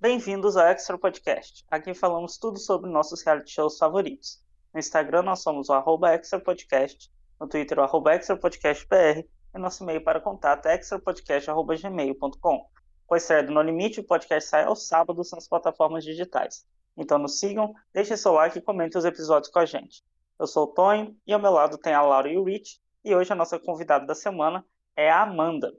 Bem-vindos 0.00 0.56
ao 0.56 0.64
Extra 0.68 0.96
Podcast. 0.96 1.64
Aqui 1.68 1.92
falamos 1.92 2.38
tudo 2.38 2.56
sobre 2.56 2.88
nossos 2.88 3.20
reality 3.24 3.50
shows 3.50 3.76
favoritos. 3.76 4.40
No 4.72 4.78
Instagram 4.78 5.22
nós 5.22 5.42
somos 5.42 5.68
o 5.68 6.06
Extra 6.06 6.38
Podcast, 6.38 7.10
no 7.40 7.48
Twitter 7.48 7.80
o 7.80 8.08
Extra 8.08 8.36
Podcast 8.36 8.86
e 8.92 9.58
nosso 9.58 9.82
e-mail 9.82 10.00
para 10.04 10.20
contato 10.20 10.66
é 10.66 10.76
extrapodcast.gmail.com. 10.76 12.70
Com 13.08 13.14
a 13.14 13.16
estreia 13.16 13.42
do 13.42 13.52
No 13.52 13.60
Limite, 13.60 13.98
o 13.98 14.04
podcast 14.04 14.48
sai 14.48 14.62
aos 14.66 14.86
sábados 14.86 15.32
nas 15.32 15.48
plataformas 15.48 16.04
digitais. 16.04 16.64
Então 16.96 17.18
nos 17.18 17.40
sigam, 17.40 17.74
deixem 17.92 18.16
seu 18.16 18.34
like 18.34 18.56
e 18.56 18.62
comentem 18.62 19.00
os 19.00 19.04
episódios 19.04 19.50
com 19.50 19.58
a 19.58 19.66
gente. 19.66 20.04
Eu 20.38 20.46
sou 20.46 20.62
o 20.62 20.72
Tonho 20.74 21.16
e 21.26 21.32
ao 21.32 21.40
meu 21.40 21.50
lado 21.50 21.76
tem 21.76 21.92
a 21.92 22.02
Laura 22.02 22.30
e 22.30 22.38
o 22.38 22.44
Rich 22.44 22.80
e 23.04 23.16
hoje 23.16 23.32
a 23.32 23.36
nossa 23.36 23.58
convidada 23.58 24.06
da 24.06 24.14
semana 24.14 24.64
é 24.94 25.10
a 25.10 25.22
Amanda. 25.22 25.72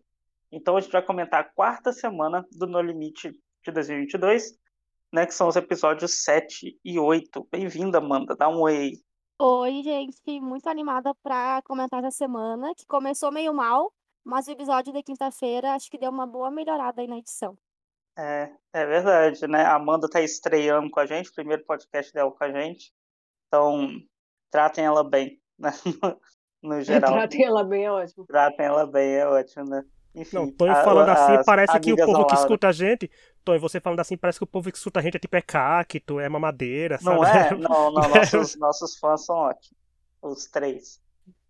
Então 0.51 0.75
a 0.75 0.81
gente 0.81 0.91
vai 0.91 1.01
comentar 1.01 1.39
a 1.39 1.45
quarta 1.45 1.93
semana 1.93 2.45
do 2.51 2.67
No 2.67 2.81
Limite 2.81 3.33
de 3.63 3.71
2022, 3.71 4.57
né, 5.11 5.25
que 5.25 5.33
são 5.33 5.47
os 5.47 5.55
episódios 5.55 6.23
7 6.23 6.79
e 6.83 6.99
8. 6.99 7.47
Bem-vinda, 7.51 7.97
Amanda, 7.97 8.35
dá 8.35 8.47
um 8.47 8.61
oi. 8.61 8.93
Oi, 9.41 9.81
gente, 9.83 10.39
muito 10.41 10.67
animada 10.67 11.13
para 11.23 11.61
comentar 11.63 12.03
essa 12.03 12.11
semana, 12.11 12.73
que 12.75 12.85
começou 12.85 13.31
meio 13.31 13.53
mal, 13.53 13.91
mas 14.23 14.47
o 14.47 14.51
episódio 14.51 14.93
da 14.93 15.01
quinta-feira 15.01 15.73
acho 15.73 15.89
que 15.89 15.97
deu 15.97 16.11
uma 16.11 16.27
boa 16.27 16.51
melhorada 16.51 17.01
aí 17.01 17.07
na 17.07 17.17
edição. 17.17 17.57
É, 18.17 18.51
é 18.73 18.85
verdade, 18.85 19.47
né? 19.47 19.63
A 19.63 19.75
Amanda 19.75 20.09
tá 20.09 20.21
estreando 20.21 20.89
com 20.91 20.99
a 20.99 21.05
gente, 21.05 21.31
primeiro 21.31 21.63
podcast 21.63 22.13
dela 22.13 22.31
com 22.31 22.43
a 22.43 22.51
gente. 22.51 22.91
Então, 23.47 23.87
tratem 24.51 24.85
ela 24.85 25.03
bem, 25.03 25.39
né? 25.57 25.71
No 26.61 26.81
geral. 26.83 27.13
Tratem 27.13 27.45
ela 27.45 27.63
bem 27.63 27.85
é 27.85 27.91
ótimo. 27.91 28.25
Tratem 28.25 28.65
ela 28.65 28.85
bem 28.85 29.15
é 29.15 29.25
ótimo, 29.25 29.65
né? 29.69 29.85
Enfim, 30.13 30.35
não, 30.35 30.51
Tony 30.51 30.73
falando 30.73 31.09
assim, 31.09 31.43
parece 31.45 31.79
que 31.79 31.93
o 31.93 31.95
povo 31.95 32.25
que 32.25 32.35
escuta 32.35 32.67
a 32.67 32.71
gente. 32.71 33.09
Tony, 33.49 33.59
você 33.59 33.79
falando 33.79 33.99
assim, 33.99 34.15
parece 34.15 34.37
que 34.37 34.43
o 34.43 34.47
povo 34.47 34.71
que 34.71 34.77
escuta 34.77 34.99
a 34.99 35.03
gente 35.03 35.17
é 35.17 35.19
tipo 35.19 35.35
é 35.35 35.41
cacto, 35.41 36.19
é 36.19 36.29
mamadeira, 36.29 36.99
sabe? 36.99 37.17
Não 37.17 37.25
é? 37.25 37.55
Não, 37.55 37.91
não, 37.91 38.09
nossos, 38.09 38.55
nossos 38.57 38.97
fãs 38.97 39.25
são 39.25 39.35
ótimos. 39.35 39.73
Os 40.21 40.45
três. 40.45 41.01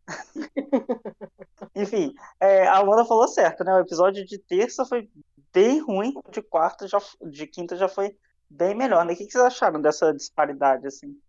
Enfim, 1.75 2.13
é, 2.39 2.67
a 2.67 2.77
Amanda 2.77 3.03
falou 3.05 3.27
certo, 3.27 3.63
né? 3.63 3.73
O 3.73 3.79
episódio 3.79 4.25
de 4.25 4.37
terça 4.37 4.85
foi 4.85 5.09
bem 5.53 5.79
ruim, 5.79 6.13
de 6.31 6.41
quarta 6.41 6.87
já, 6.87 6.99
de 7.21 7.47
quinta 7.47 7.75
já 7.75 7.89
foi 7.89 8.15
bem 8.49 8.73
melhor, 8.73 9.03
né? 9.03 9.13
O 9.13 9.15
que 9.15 9.29
vocês 9.29 9.43
acharam 9.43 9.81
dessa 9.81 10.13
disparidade, 10.13 10.87
assim? 10.87 11.19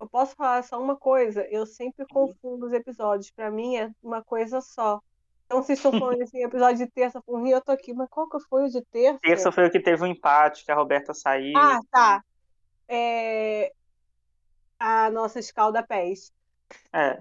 Eu 0.00 0.08
posso 0.08 0.36
falar 0.36 0.62
só 0.62 0.80
uma 0.80 0.96
coisa? 0.96 1.46
Eu 1.50 1.66
sempre 1.66 2.06
confundo 2.06 2.66
os 2.66 2.72
episódios. 2.72 3.30
Para 3.30 3.50
mim 3.50 3.76
é 3.76 3.90
uma 4.02 4.22
coisa 4.22 4.60
só. 4.60 5.00
Então, 5.52 5.62
se 5.62 5.74
estão 5.74 5.92
falando 5.92 6.22
assim, 6.22 6.42
episódio 6.42 6.78
de 6.78 6.90
terça 6.90 7.20
por 7.20 7.46
eu 7.46 7.60
tô 7.60 7.72
aqui, 7.72 7.92
mas 7.92 8.08
qual 8.08 8.26
que 8.26 8.40
foi 8.48 8.64
o 8.64 8.70
de 8.70 8.80
terça? 8.86 9.18
Terça 9.20 9.52
foi 9.52 9.66
o 9.66 9.70
que 9.70 9.78
teve 9.78 10.02
um 10.02 10.06
empate, 10.06 10.64
que 10.64 10.72
a 10.72 10.74
Roberta 10.74 11.12
saiu. 11.12 11.52
Ah, 11.58 11.78
tá. 11.90 12.24
É... 12.88 13.70
A 14.78 15.10
nossa 15.10 15.38
escalda 15.38 15.82
pés. 15.82 16.32
É. 16.90 17.18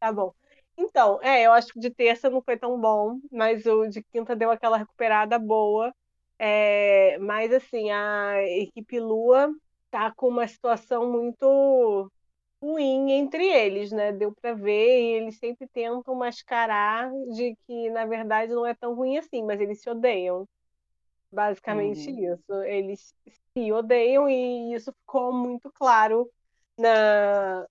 Tá 0.00 0.10
bom. 0.10 0.32
Então, 0.74 1.20
é, 1.22 1.42
eu 1.42 1.52
acho 1.52 1.74
que 1.74 1.78
de 1.78 1.90
terça 1.90 2.30
não 2.30 2.40
foi 2.40 2.56
tão 2.56 2.80
bom, 2.80 3.20
mas 3.30 3.66
o 3.66 3.86
de 3.86 4.02
quinta 4.02 4.34
deu 4.34 4.50
aquela 4.50 4.78
recuperada 4.78 5.38
boa. 5.38 5.94
É, 6.38 7.18
mas 7.18 7.52
assim, 7.52 7.90
a 7.90 8.42
equipe 8.42 8.98
Lua 8.98 9.54
tá 9.90 10.10
com 10.16 10.28
uma 10.28 10.48
situação 10.48 11.12
muito 11.12 12.10
ruim 12.60 13.12
entre 13.12 13.46
eles, 13.46 13.90
né? 13.92 14.12
Deu 14.12 14.32
para 14.32 14.54
ver 14.54 15.00
e 15.00 15.12
eles 15.14 15.38
sempre 15.38 15.66
tentam 15.68 16.14
mascarar 16.14 17.10
de 17.34 17.56
que 17.66 17.90
na 17.90 18.04
verdade 18.06 18.52
não 18.52 18.66
é 18.66 18.74
tão 18.74 18.94
ruim 18.94 19.18
assim, 19.18 19.42
mas 19.42 19.60
eles 19.60 19.80
se 19.80 19.90
odeiam. 19.90 20.48
Basicamente 21.30 22.10
uhum. 22.10 22.34
isso. 22.34 22.62
Eles 22.62 23.14
se 23.52 23.72
odeiam 23.72 24.28
e 24.28 24.74
isso 24.74 24.92
ficou 24.92 25.32
muito 25.32 25.70
claro 25.72 26.30
na 26.78 27.66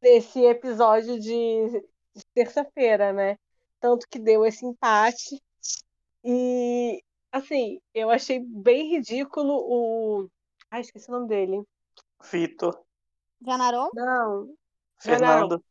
nesse 0.00 0.40
episódio 0.44 1.20
de, 1.20 1.84
de 2.14 2.24
terça-feira, 2.34 3.12
né? 3.12 3.38
Tanto 3.78 4.06
que 4.08 4.18
deu 4.18 4.44
esse 4.44 4.66
empate 4.66 5.40
e 6.24 7.02
assim, 7.30 7.80
eu 7.94 8.10
achei 8.10 8.40
bem 8.40 8.90
ridículo 8.90 9.54
o 9.54 10.28
Ai, 10.72 10.80
esqueci 10.80 11.10
o 11.10 11.12
nome 11.12 11.28
dele. 11.28 11.62
Vitor. 12.30 12.82
Janaron? 13.44 13.88
Não. 13.94 14.48
Fernando. 14.98 15.62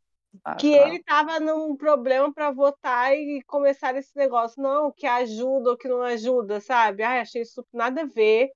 Ah, 0.43 0.55
que 0.55 0.77
tá. 0.77 0.87
ele 0.87 1.03
tava 1.03 1.39
num 1.39 1.75
problema 1.75 2.33
para 2.33 2.51
votar 2.51 3.13
e 3.13 3.41
começar 3.45 3.95
esse 3.95 4.15
negócio. 4.15 4.61
Não, 4.61 4.91
que 4.91 5.05
ajuda 5.05 5.71
ou 5.71 5.77
que 5.77 5.87
não 5.87 6.01
ajuda, 6.01 6.61
sabe? 6.61 7.03
Ai, 7.03 7.19
achei 7.19 7.41
isso 7.41 7.65
nada 7.73 8.01
a 8.01 8.05
ver. 8.05 8.49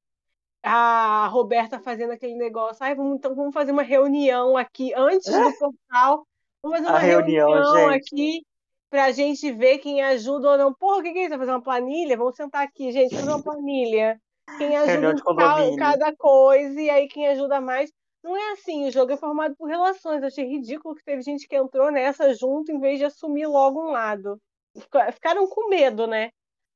A 0.64 1.28
Roberta 1.28 1.80
fazendo 1.80 2.12
aquele 2.12 2.36
negócio. 2.36 2.84
Ai, 2.84 2.96
vamos, 2.96 3.18
então 3.18 3.36
vamos 3.36 3.54
fazer 3.54 3.72
uma 3.72 3.84
reunião 3.84 4.58
aqui 4.58 4.94
antes 4.96 5.32
do 5.32 5.58
portal. 5.58 6.26
Vamos 6.64 6.80
fazer 6.80 6.90
uma 6.90 6.98
a 6.98 7.00
reunião, 7.00 7.52
reunião 7.52 7.90
aqui 7.90 8.42
pra 8.90 9.12
gente 9.12 9.52
ver 9.52 9.80
quem 9.80 10.02
ajuda 10.02 10.52
ou 10.52 10.58
não. 10.58 10.74
Porra, 10.74 11.00
o 11.00 11.04
que, 11.04 11.12
que 11.12 11.20
é 11.20 11.22
isso? 11.24 11.30
Vai 11.30 11.40
fazer 11.40 11.52
uma 11.52 11.62
planilha? 11.62 12.18
Vamos 12.18 12.36
sentar 12.36 12.64
aqui, 12.64 12.92
gente, 12.92 13.14
fazer 13.14 13.30
uma 13.30 13.44
planilha. 13.44 14.20
Quem 14.58 14.76
ajuda 14.78 15.66
em 15.66 15.76
cada 15.76 16.16
coisa, 16.16 16.82
e 16.82 16.90
aí 16.90 17.08
quem 17.08 17.28
ajuda 17.28 17.62
mais 17.62 17.92
não 18.26 18.36
é 18.36 18.54
assim, 18.54 18.88
o 18.88 18.92
jogo 18.92 19.12
é 19.12 19.18
formado 19.18 19.56
por 19.56 19.68
relações. 19.68 20.20
Eu 20.20 20.28
achei 20.28 20.46
ridículo 20.46 20.96
que 20.96 21.04
teve 21.04 21.22
gente 21.22 21.48
que 21.48 21.56
entrou 21.56 21.92
nessa 21.92 22.34
junto 22.34 22.72
em 22.72 22.80
vez 22.80 22.98
de 22.98 23.06
assumir 23.06 23.46
logo 23.46 23.80
um 23.80 23.92
lado. 23.92 24.42
Ficaram 25.14 25.48
com 25.48 25.70
medo, 25.70 26.08
né? 26.08 26.32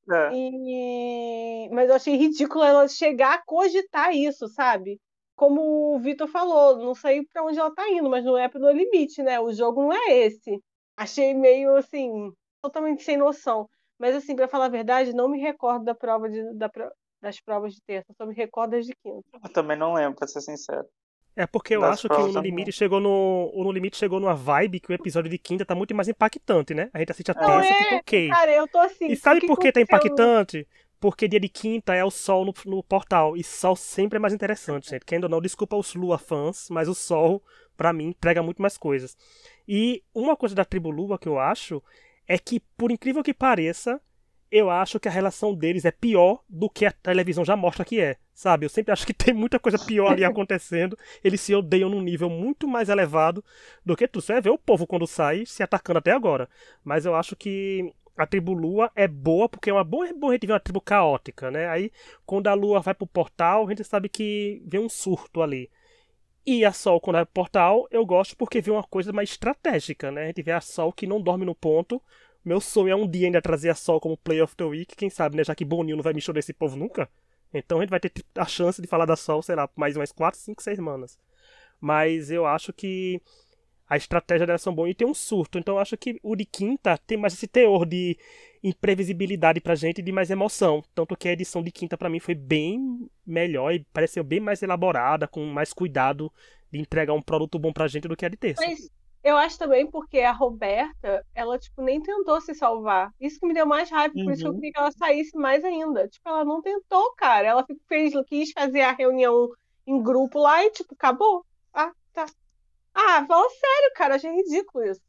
É. 0.08 0.30
E... 0.32 1.68
Mas 1.72 1.88
eu 1.88 1.96
achei 1.96 2.14
ridículo 2.16 2.62
ela 2.62 2.86
chegar 2.86 3.34
a 3.34 3.42
cogitar 3.44 4.14
isso, 4.14 4.46
sabe? 4.46 5.00
Como 5.34 5.96
o 5.96 5.98
Vitor 5.98 6.28
falou, 6.28 6.78
não 6.78 6.94
sei 6.94 7.26
para 7.26 7.42
onde 7.42 7.58
ela 7.58 7.74
tá 7.74 7.90
indo, 7.90 8.08
mas 8.08 8.24
não 8.24 8.38
é 8.38 8.48
pro 8.48 8.70
limite, 8.70 9.20
né? 9.20 9.40
O 9.40 9.52
jogo 9.52 9.82
não 9.82 9.92
é 9.92 10.18
esse. 10.18 10.62
Achei 10.96 11.34
meio 11.34 11.74
assim, 11.74 12.32
totalmente 12.62 13.02
sem 13.02 13.16
noção. 13.16 13.68
Mas 13.98 14.14
assim, 14.14 14.36
para 14.36 14.46
falar 14.46 14.66
a 14.66 14.68
verdade, 14.68 15.12
não 15.12 15.28
me 15.28 15.40
recordo 15.40 15.84
da 15.84 15.96
prova 15.96 16.28
de, 16.28 16.54
da, 16.54 16.70
das 17.20 17.40
provas 17.40 17.74
de 17.74 17.82
terça, 17.82 18.12
só 18.16 18.24
me 18.24 18.34
recordo 18.34 18.72
das 18.72 18.86
de 18.86 18.94
quinta. 19.02 19.28
Eu 19.42 19.52
também 19.52 19.76
não 19.76 19.94
lembro, 19.94 20.16
pra 20.16 20.28
ser 20.28 20.40
sincero. 20.40 20.86
É 21.40 21.46
porque 21.46 21.74
eu 21.74 21.82
acho 21.82 22.06
que 22.06 22.14
o 22.14 22.28
No 22.28 22.40
Limite 22.42 22.70
chegou 22.70 23.00
no. 23.00 23.50
O 23.54 23.64
No 23.64 23.72
Limite 23.72 23.96
chegou 23.96 24.20
numa 24.20 24.34
vibe 24.34 24.78
que 24.78 24.92
o 24.92 24.94
episódio 24.94 25.30
de 25.30 25.38
quinta 25.38 25.64
tá 25.64 25.74
muito 25.74 25.94
mais 25.94 26.06
impactante, 26.06 26.74
né? 26.74 26.90
A 26.92 26.98
gente 26.98 27.12
assiste 27.12 27.30
a 27.30 27.34
terça 27.34 27.70
e 27.70 27.74
fica 27.74 27.96
ok. 27.96 28.28
Cara, 28.28 28.52
eu 28.52 28.68
tô 28.68 28.78
assim. 28.78 29.06
E 29.06 29.16
sabe 29.16 29.46
por 29.46 29.58
que 29.58 29.72
tá 29.72 29.80
impactante? 29.80 30.68
Porque 31.00 31.26
dia 31.26 31.40
de 31.40 31.48
quinta 31.48 31.94
é 31.94 32.04
o 32.04 32.10
sol 32.10 32.44
no, 32.44 32.52
no 32.66 32.82
portal. 32.82 33.38
E 33.38 33.42
sol 33.42 33.74
sempre 33.74 34.18
é 34.18 34.20
mais 34.20 34.34
interessante, 34.34 34.90
gente. 34.90 35.06
Quem 35.06 35.18
ou 35.22 35.30
não, 35.30 35.40
desculpa 35.40 35.76
os 35.76 35.94
Lua 35.94 36.18
fãs, 36.18 36.68
mas 36.68 36.88
o 36.88 36.94
sol, 36.94 37.42
para 37.74 37.90
mim, 37.90 38.08
entrega 38.08 38.42
muito 38.42 38.60
mais 38.60 38.76
coisas. 38.76 39.16
E 39.66 40.02
uma 40.14 40.36
coisa 40.36 40.54
da 40.54 40.62
tribo 40.62 40.90
Lua 40.90 41.18
que 41.18 41.26
eu 41.26 41.38
acho 41.38 41.82
é 42.28 42.38
que, 42.38 42.60
por 42.76 42.90
incrível 42.90 43.22
que 43.22 43.32
pareça, 43.32 43.98
eu 44.50 44.68
acho 44.68 44.98
que 44.98 45.08
a 45.08 45.12
relação 45.12 45.54
deles 45.54 45.84
é 45.84 45.92
pior 45.92 46.42
do 46.48 46.68
que 46.68 46.84
a 46.84 46.90
televisão 46.90 47.44
já 47.44 47.56
mostra 47.56 47.84
que 47.84 48.00
é, 48.00 48.16
sabe? 48.34 48.66
Eu 48.66 48.70
sempre 48.70 48.92
acho 48.92 49.06
que 49.06 49.14
tem 49.14 49.32
muita 49.32 49.58
coisa 49.58 49.78
pior 49.78 50.12
ali 50.12 50.24
acontecendo. 50.24 50.98
Eles 51.22 51.40
se 51.40 51.54
odeiam 51.54 51.88
num 51.88 52.00
nível 52.00 52.28
muito 52.28 52.66
mais 52.66 52.88
elevado 52.88 53.44
do 53.84 53.96
que 53.96 54.08
tu. 54.08 54.20
Você 54.20 54.40
ver 54.40 54.50
o 54.50 54.58
povo 54.58 54.86
quando 54.86 55.06
sai 55.06 55.46
se 55.46 55.62
atacando 55.62 55.98
até 55.98 56.10
agora. 56.10 56.48
Mas 56.82 57.06
eu 57.06 57.14
acho 57.14 57.36
que 57.36 57.92
a 58.16 58.26
tribo 58.26 58.52
Lua 58.52 58.90
é 58.94 59.06
boa 59.06 59.48
porque 59.48 59.70
é 59.70 59.72
uma 59.72 59.84
boa, 59.84 60.12
boa 60.12 60.32
a 60.32 60.34
gente 60.34 60.46
ver 60.46 60.52
uma 60.52 60.60
tribo 60.60 60.80
caótica, 60.80 61.50
né? 61.50 61.68
Aí 61.68 61.92
quando 62.26 62.48
a 62.48 62.54
Lua 62.54 62.80
vai 62.80 62.94
pro 62.94 63.06
portal, 63.06 63.66
a 63.66 63.70
gente 63.70 63.84
sabe 63.84 64.08
que 64.08 64.62
vem 64.66 64.80
um 64.80 64.88
surto 64.88 65.42
ali. 65.42 65.70
E 66.44 66.64
a 66.64 66.72
Sol, 66.72 67.00
quando 67.00 67.16
vai 67.16 67.24
pro 67.24 67.34
portal, 67.34 67.86
eu 67.90 68.04
gosto 68.04 68.36
porque 68.36 68.60
vê 68.60 68.70
uma 68.70 68.82
coisa 68.82 69.12
mais 69.12 69.30
estratégica, 69.30 70.10
né? 70.10 70.24
A 70.24 70.26
gente 70.26 70.42
vê 70.42 70.52
a 70.52 70.60
Sol 70.60 70.92
que 70.92 71.06
não 71.06 71.20
dorme 71.20 71.44
no 71.44 71.54
ponto, 71.54 72.02
meu 72.44 72.60
sonho 72.60 72.92
é 72.92 72.96
um 72.96 73.08
dia 73.08 73.26
ainda 73.26 73.42
trazer 73.42 73.70
a 73.70 73.74
Sol 73.74 74.00
como 74.00 74.16
Play 74.16 74.40
of 74.40 74.56
the 74.56 74.64
Week, 74.64 74.96
quem 74.96 75.10
sabe, 75.10 75.36
né? 75.36 75.44
Já 75.44 75.54
que 75.54 75.64
Boninho 75.64 75.96
não 75.96 76.02
vai 76.02 76.12
me 76.12 76.20
chorar 76.20 76.38
esse 76.38 76.52
povo 76.52 76.76
nunca. 76.76 77.08
Então 77.52 77.78
a 77.78 77.80
gente 77.82 77.90
vai 77.90 78.00
ter 78.00 78.12
a 78.36 78.46
chance 78.46 78.80
de 78.80 78.88
falar 78.88 79.06
da 79.06 79.16
Sol, 79.16 79.42
sei 79.42 79.54
lá, 79.54 79.68
mais 79.76 79.96
umas 79.96 80.12
4, 80.12 80.38
5, 80.38 80.62
6 80.62 80.76
semanas. 80.76 81.18
Mas 81.80 82.30
eu 82.30 82.46
acho 82.46 82.72
que 82.72 83.20
a 83.88 83.96
estratégia 83.96 84.46
dela 84.46 84.58
são 84.58 84.74
boas 84.74 84.90
e 84.90 84.94
tem 84.94 85.06
um 85.06 85.14
surto. 85.14 85.58
Então 85.58 85.74
eu 85.74 85.80
acho 85.80 85.96
que 85.96 86.20
o 86.22 86.36
de 86.36 86.44
quinta 86.44 86.96
tem 86.98 87.18
mais 87.18 87.34
esse 87.34 87.48
teor 87.48 87.84
de 87.84 88.16
imprevisibilidade 88.62 89.60
pra 89.60 89.74
gente 89.74 89.98
e 89.98 90.02
de 90.02 90.12
mais 90.12 90.30
emoção. 90.30 90.82
Tanto 90.94 91.16
que 91.16 91.28
a 91.28 91.32
edição 91.32 91.62
de 91.62 91.72
quinta 91.72 91.98
para 91.98 92.08
mim 92.08 92.20
foi 92.20 92.34
bem 92.34 93.10
melhor 93.26 93.72
e 93.74 93.80
pareceu 93.92 94.22
bem 94.22 94.38
mais 94.38 94.62
elaborada, 94.62 95.26
com 95.26 95.44
mais 95.46 95.72
cuidado 95.72 96.32
de 96.70 96.78
entregar 96.78 97.14
um 97.14 97.22
produto 97.22 97.58
bom 97.58 97.72
pra 97.72 97.88
gente 97.88 98.06
do 98.06 98.16
que 98.16 98.24
a 98.24 98.28
de 98.28 98.36
terça. 98.36 98.64
Mas 98.64 98.88
eu 99.22 99.36
acho 99.36 99.58
também 99.58 99.88
porque 99.90 100.20
a 100.20 100.32
Roberta, 100.32 101.24
ela, 101.34 101.58
tipo, 101.58 101.82
nem 101.82 102.00
tentou 102.00 102.40
se 102.40 102.54
salvar. 102.54 103.12
Isso 103.20 103.38
que 103.38 103.46
me 103.46 103.54
deu 103.54 103.66
mais 103.66 103.90
raiva, 103.90 104.14
por 104.14 104.32
isso 104.32 104.42
que 104.42 104.46
eu 104.46 104.52
uhum. 104.52 104.56
queria 104.56 104.72
que 104.72 104.78
ela 104.78 104.92
saísse 104.92 105.36
mais 105.36 105.64
ainda. 105.64 106.08
Tipo, 106.08 106.28
ela 106.28 106.44
não 106.44 106.62
tentou, 106.62 107.12
cara. 107.14 107.46
Ela 107.46 107.66
fez, 107.86 108.14
quis 108.26 108.52
fazer 108.52 108.80
a 108.80 108.92
reunião 108.92 109.48
em 109.86 110.02
grupo 110.02 110.38
lá 110.38 110.64
e, 110.64 110.70
tipo, 110.70 110.94
acabou. 110.94 111.44
Ah, 111.74 111.92
tá. 112.12 112.26
Ah, 112.94 113.24
fala 113.26 113.48
sério, 113.50 113.92
cara. 113.94 114.14
Achei 114.14 114.34
ridículo 114.34 114.84
isso. 114.84 115.00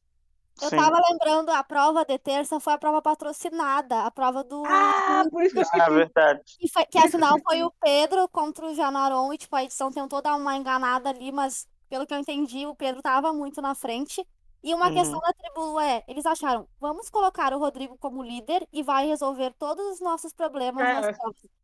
Eu 0.61 0.69
Sim. 0.69 0.75
tava 0.75 1.01
lembrando, 1.09 1.49
a 1.49 1.63
prova 1.63 2.05
de 2.05 2.19
terça 2.19 2.59
foi 2.59 2.73
a 2.73 2.77
prova 2.77 3.01
patrocinada, 3.01 4.03
a 4.03 4.11
prova 4.11 4.43
do. 4.43 4.63
Ah, 4.65 5.23
por 5.31 5.41
isso 5.43 5.55
que 5.55 5.59
eu 5.59 5.63
Ah, 5.63 5.77
esqueci. 5.77 5.91
verdade. 5.91 6.41
Que, 6.59 6.67
foi, 6.69 6.85
que 6.85 6.97
afinal 6.99 7.39
foi 7.43 7.63
o 7.63 7.71
Pedro 7.81 8.27
contra 8.29 8.67
o 8.67 8.73
Janaron, 8.75 9.33
e 9.33 9.37
tipo, 9.37 9.55
a 9.55 9.63
edição 9.63 9.91
tentou 9.91 10.21
dar 10.21 10.35
uma 10.35 10.55
enganada 10.55 11.09
ali, 11.09 11.31
mas 11.31 11.67
pelo 11.91 12.07
que 12.07 12.13
eu 12.13 12.17
entendi, 12.19 12.65
o 12.65 12.73
Pedro 12.73 13.01
tava 13.01 13.33
muito 13.33 13.61
na 13.61 13.75
frente. 13.75 14.25
E 14.63 14.73
uma 14.73 14.87
Uhum. 14.87 14.93
questão 14.95 15.19
da 15.19 15.33
tribo 15.33 15.79
é, 15.79 16.03
eles 16.07 16.25
acharam, 16.25 16.67
vamos 16.79 17.09
colocar 17.09 17.53
o 17.53 17.59
Rodrigo 17.59 17.97
como 17.97 18.23
líder 18.23 18.65
e 18.71 18.81
vai 18.81 19.05
resolver 19.07 19.53
todos 19.59 19.85
os 19.93 19.99
nossos 19.99 20.31
problemas 20.33 20.83
É. 20.87 21.01
nas. 21.01 21.17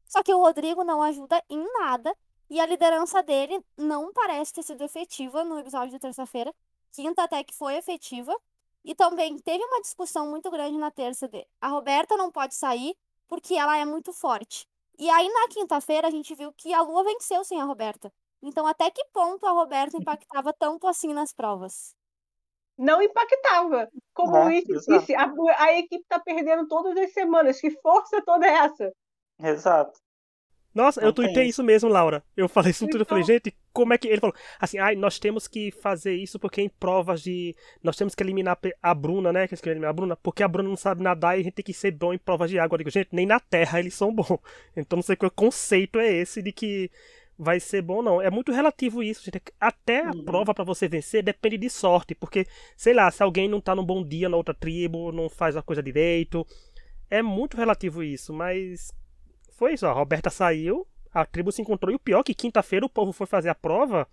Só 0.07 0.21
que 0.23 0.33
o 0.33 0.39
Rodrigo 0.39 0.83
não 0.83 1.01
ajuda 1.01 1.41
em 1.49 1.63
nada, 1.79 2.13
e 2.49 2.59
a 2.59 2.65
liderança 2.65 3.23
dele 3.23 3.63
não 3.77 4.11
parece 4.13 4.53
ter 4.53 4.63
sido 4.63 4.81
efetiva 4.83 5.43
no 5.45 5.59
episódio 5.59 5.91
de 5.91 5.99
terça-feira. 5.99 6.53
Quinta 6.91 7.23
até 7.23 7.43
que 7.43 7.53
foi 7.55 7.75
efetiva. 7.75 8.35
E 8.83 8.95
também 8.95 9.37
teve 9.39 9.63
uma 9.63 9.81
discussão 9.81 10.29
muito 10.29 10.49
grande 10.49 10.77
na 10.77 10.89
terça 10.91 11.27
de 11.27 11.45
a 11.61 11.67
Roberta 11.69 12.15
não 12.17 12.31
pode 12.31 12.55
sair 12.55 12.95
porque 13.27 13.55
ela 13.55 13.77
é 13.77 13.85
muito 13.85 14.11
forte. 14.13 14.65
E 14.97 15.09
aí 15.09 15.27
na 15.29 15.47
quinta-feira 15.49 16.07
a 16.07 16.11
gente 16.11 16.33
viu 16.35 16.51
que 16.53 16.73
a 16.73 16.81
Lua 16.81 17.03
venceu 17.03 17.43
sem 17.43 17.61
a 17.61 17.65
Roberta. 17.65 18.11
Então 18.41 18.65
até 18.67 18.89
que 18.91 19.03
ponto 19.13 19.45
a 19.45 19.51
Roberta 19.51 19.97
impactava 19.97 20.53
tanto 20.53 20.87
assim 20.87 21.13
nas 21.13 21.33
provas? 21.33 21.95
Não 22.77 23.01
impactava. 23.01 23.89
Como 24.13 24.35
É, 24.35 24.39
o 24.41 24.43
Luiz 24.45 24.69
exato. 24.69 24.99
disse, 24.99 25.15
a, 25.15 25.33
a 25.57 25.73
equipe 25.79 26.05
tá 26.07 26.19
perdendo 26.19 26.67
todas 26.67 26.95
as 26.97 27.11
semanas. 27.11 27.59
Que 27.59 27.71
força 27.71 28.21
toda 28.23 28.45
é 28.45 28.51
essa? 28.51 28.91
Exato. 29.41 29.99
Nossa, 30.75 31.01
Não 31.01 31.07
eu 31.07 31.13
tuitei 31.13 31.45
isso 31.45 31.63
mesmo, 31.63 31.89
Laura. 31.89 32.23
Eu 32.35 32.47
falei 32.47 32.69
isso 32.69 32.85
tudo. 32.87 33.01
Eu 33.01 33.05
falei, 33.07 33.23
Então- 33.23 33.33
gente, 33.33 33.57
como 33.73 33.93
é 33.93 33.97
que. 33.97 34.07
Ele 34.07 34.21
falou 34.21 34.35
assim: 34.59 34.77
ai, 34.77 34.95
nós 34.95 35.17
temos 35.17 35.47
que 35.47 35.71
fazer 35.71 36.13
isso 36.13 36.37
porque 36.37 36.61
em 36.61 36.69
provas 36.69 37.23
de. 37.23 37.55
Nós 37.81 37.97
temos 37.97 38.13
que 38.13 38.21
eliminar 38.21 38.59
a 38.83 38.93
Bruna, 38.93 39.33
né? 39.33 39.47
Que 39.47 39.55
eles 39.55 39.61
querem 39.61 39.73
eliminar 39.73 39.89
a 39.89 39.93
Bruna, 39.93 40.15
porque 40.15 40.43
a 40.43 40.47
Bruna 40.47 40.69
não 40.69 40.75
sabe 40.77 41.01
nadar 41.01 41.35
e 41.35 41.41
a 41.41 41.43
gente 41.43 41.53
tem 41.55 41.65
que 41.65 41.73
ser 41.73 41.89
bom 41.89 42.13
em 42.13 42.19
provas 42.19 42.51
de 42.51 42.59
água. 42.59 42.75
Eu 42.75 42.79
digo, 42.79 42.91
gente, 42.91 43.09
nem 43.11 43.25
na 43.25 43.39
terra 43.39 43.79
eles 43.79 43.95
são 43.95 44.13
bons. 44.13 44.37
Então 44.75 44.97
não 44.97 45.03
sei 45.03 45.15
qual 45.15 45.31
conceito 45.31 45.97
é 45.97 46.13
esse 46.13 46.43
de 46.43 46.51
que 46.51 46.91
vai 47.37 47.59
ser 47.59 47.81
bom, 47.81 48.01
não. 48.01 48.21
É 48.21 48.29
muito 48.29 48.51
relativo 48.51 49.03
isso, 49.03 49.23
gente. 49.23 49.41
Até 49.59 50.01
a 50.05 50.11
Uhum. 50.11 50.23
prova 50.23 50.53
pra 50.53 50.63
você 50.63 50.87
vencer 50.87 51.23
depende 51.23 51.57
de 51.57 51.69
sorte. 51.69 52.15
Porque, 52.15 52.45
sei 52.75 52.93
lá, 52.93 53.09
se 53.11 53.21
alguém 53.23 53.47
não 53.47 53.61
tá 53.61 53.75
num 53.75 53.85
bom 53.85 54.03
dia 54.03 54.27
na 54.29 54.37
outra 54.37 54.53
tribo, 54.53 55.11
não 55.11 55.29
faz 55.29 55.55
a 55.57 55.61
coisa 55.61 55.83
direito. 55.83 56.45
É 57.09 57.21
muito 57.21 57.55
relativo 57.57 58.03
isso, 58.03 58.33
mas 58.33 58.91
foi 59.57 59.73
isso, 59.73 59.85
ó, 59.87 59.89
a 59.89 59.93
Roberta 59.93 60.29
saiu, 60.29 60.85
a 61.13 61.25
tribo 61.25 61.51
se 61.51 61.61
encontrou, 61.61 61.91
e 61.91 61.95
o 61.95 61.99
pior 61.99 62.19
é 62.19 62.23
que 62.23 62.33
quinta-feira 62.33 62.85
o 62.85 62.89
povo 62.89 63.11
foi 63.13 63.25
fazer 63.25 63.49
a 63.49 63.55
prova 63.55 64.07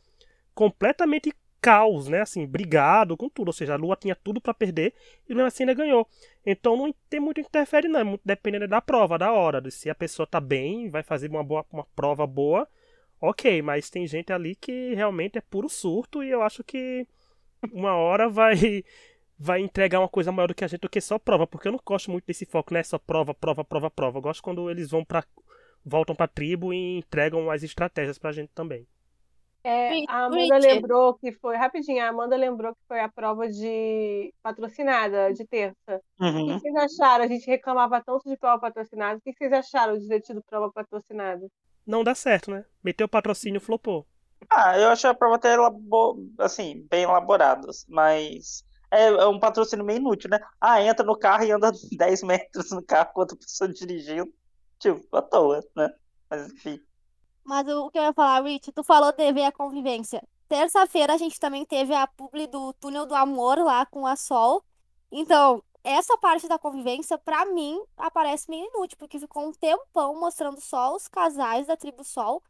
completamente 0.55 1.33
caos, 1.61 2.09
né? 2.09 2.21
Assim, 2.21 2.47
brigado 2.47 3.17
com 3.17 3.29
tudo. 3.29 3.49
Ou 3.49 3.53
seja, 3.53 3.73
a 3.75 3.77
Lua 3.77 3.97
tinha 3.97 4.15
tudo 4.15 4.41
pra 4.41 4.53
perder 4.55 4.93
e 5.29 5.35
mesmo 5.35 5.47
assim 5.49 5.63
ainda 5.63 5.75
ganhou. 5.75 6.07
Então 6.45 6.77
não 6.77 6.95
tem 7.09 7.19
muito 7.21 7.41
que 7.41 7.49
interfere, 7.49 7.89
não. 7.89 8.01
É 8.01 8.05
muito 8.05 8.23
dependendo 8.25 8.69
da 8.69 8.81
prova, 8.83 9.19
da 9.19 9.33
hora. 9.33 9.61
de 9.61 9.71
Se 9.71 9.89
a 9.89 9.95
pessoa 9.95 10.27
tá 10.27 10.41
bem, 10.41 10.91
vai 10.91 11.03
fazer 11.03 11.31
uma, 11.31 11.43
boa, 11.43 11.65
uma 11.73 11.85
prova 11.97 12.27
boa, 12.27 12.69
ok. 13.31 13.63
Mas 13.63 13.91
tem 13.91 14.07
gente 14.07 14.33
ali 14.33 14.55
que 14.57 14.95
realmente 14.95 15.39
é 15.39 15.41
puro 15.41 15.69
surto 15.69 16.23
e 16.23 16.31
eu 16.31 16.43
acho 16.43 16.63
que 16.65 17.07
uma 17.73 17.95
hora 17.97 18.29
vai. 18.29 18.85
Vai 19.39 19.61
entregar 19.61 19.99
uma 20.01 20.09
coisa 20.09 20.31
maior 20.33 20.47
do 20.49 20.55
que 20.55 20.65
a 20.65 20.69
gente 20.69 20.81
do 20.83 20.89
que 20.89 21.01
só 21.01 21.19
prova, 21.19 21.47
porque 21.47 21.67
eu 21.69 21.73
não 21.73 21.81
gosto 21.85 22.11
muito 22.11 22.25
desse 22.27 22.47
foco, 22.47 22.73
né? 22.73 22.83
Só 22.85 22.99
prova, 22.99 23.35
prova, 23.35 23.65
prova, 23.65 23.91
prova. 23.91 24.19
Eu 24.19 24.23
gosto 24.23 24.43
quando 24.43 24.71
eles 24.71 24.91
vão 24.91 25.05
para 25.05 25.25
voltam 25.85 26.15
pra 26.15 26.29
tribo 26.29 26.73
e 26.73 26.99
entregam 26.99 27.51
as 27.51 27.63
estratégias 27.65 28.19
pra 28.19 28.33
gente 28.33 28.51
também. 28.55 28.87
É, 29.67 30.05
a 30.11 30.27
Amanda 30.27 30.59
lembrou 30.59 31.15
que 31.15 31.33
foi, 31.33 31.57
rapidinho, 31.57 32.05
a 32.05 32.09
Amanda 32.09 32.37
lembrou 32.37 32.75
que 32.75 32.81
foi 32.87 33.01
a 33.01 33.09
prova 33.11 33.49
de 33.49 34.33
patrocinada 34.43 35.33
de 35.33 35.47
terça. 35.47 36.03
O 36.21 36.25
Uhum. 36.25 36.47
que 36.61 36.71
vocês 36.71 36.75
acharam? 36.77 37.25
A 37.25 37.29
gente 37.29 37.47
reclamava 37.47 38.03
tanto 38.05 38.29
de 38.29 38.37
prova 38.37 38.61
patrocinada. 38.61 39.19
O 39.19 39.21
que 39.23 39.33
vocês 39.33 39.53
acharam 39.53 39.99
de 39.99 40.07
ter 40.07 40.21
tido 40.21 40.43
prova 40.45 40.71
patrocinada? 40.73 41.47
Não 41.87 42.05
dá 42.05 42.15
certo, 42.15 42.51
né? 42.51 42.65
Meteu 42.83 43.07
o 43.07 43.09
patrocínio 43.09 43.61
flopou. 43.61 44.07
Ah, 44.51 44.79
eu 44.79 44.89
achei 44.89 45.09
a 45.09 45.15
prova 45.15 45.37
até 45.37 45.57
assim, 46.39 46.87
bem 46.91 47.05
elaborada, 47.05 47.67
mas 47.89 48.65
é, 48.91 49.07
é 49.07 49.27
um 49.27 49.41
patrocínio 49.41 49.85
meio 49.85 49.99
inútil, 49.99 50.31
né? 50.31 50.39
Ah, 50.61 50.81
entra 50.83 51.05
no 51.05 51.19
carro 51.19 51.45
e 51.45 51.51
anda 51.51 51.73
10 51.97 52.23
metros 52.23 52.71
no 52.71 52.83
carro 52.83 53.11
com 53.13 53.21
outra 53.21 53.37
pessoa 53.37 53.73
dirigindo. 53.73 54.33
Tipo, 54.79 55.17
à 55.17 55.23
toa, 55.23 55.61
né? 55.77 55.91
Mas 56.31 56.53
enfim. 56.53 56.81
Mas 57.45 57.67
o 57.69 57.91
que 57.91 57.99
eu 57.99 58.03
ia 58.03 58.13
falar, 58.13 58.43
Rich, 58.43 58.73
tu 58.73 58.83
falou 58.83 59.13
de 59.13 59.33
ver 59.33 59.45
a 59.45 59.53
convivência. 59.53 60.23
Terça-feira 60.49 61.15
a 61.15 61.17
gente 61.17 61.39
também 61.39 61.65
teve 61.65 61.95
a 61.95 62.07
publi 62.07 62.47
do 62.47 62.73
Túnel 62.75 63.07
do 63.07 63.15
Amor 63.15 63.59
lá 63.59 63.85
com 63.87 64.07
a 64.07 64.17
Sol. 64.17 64.65
Então, 65.11 65.63
essa 65.85 66.17
parte 66.19 66.49
da 66.49 66.59
convivência, 66.59 67.19
pra 67.19 67.45
mim, 67.47 67.81
aparece 67.97 68.51
meio 68.51 68.67
inútil, 68.69 68.97
porque 68.99 69.19
ficou 69.19 69.47
um 69.47 69.53
tempão 69.53 70.19
mostrando 70.19 70.61
só 70.61 70.95
os 70.97 71.07
casais 71.09 71.67
da 71.67 71.77
tribo 71.77 72.03
Sol. 72.03 72.43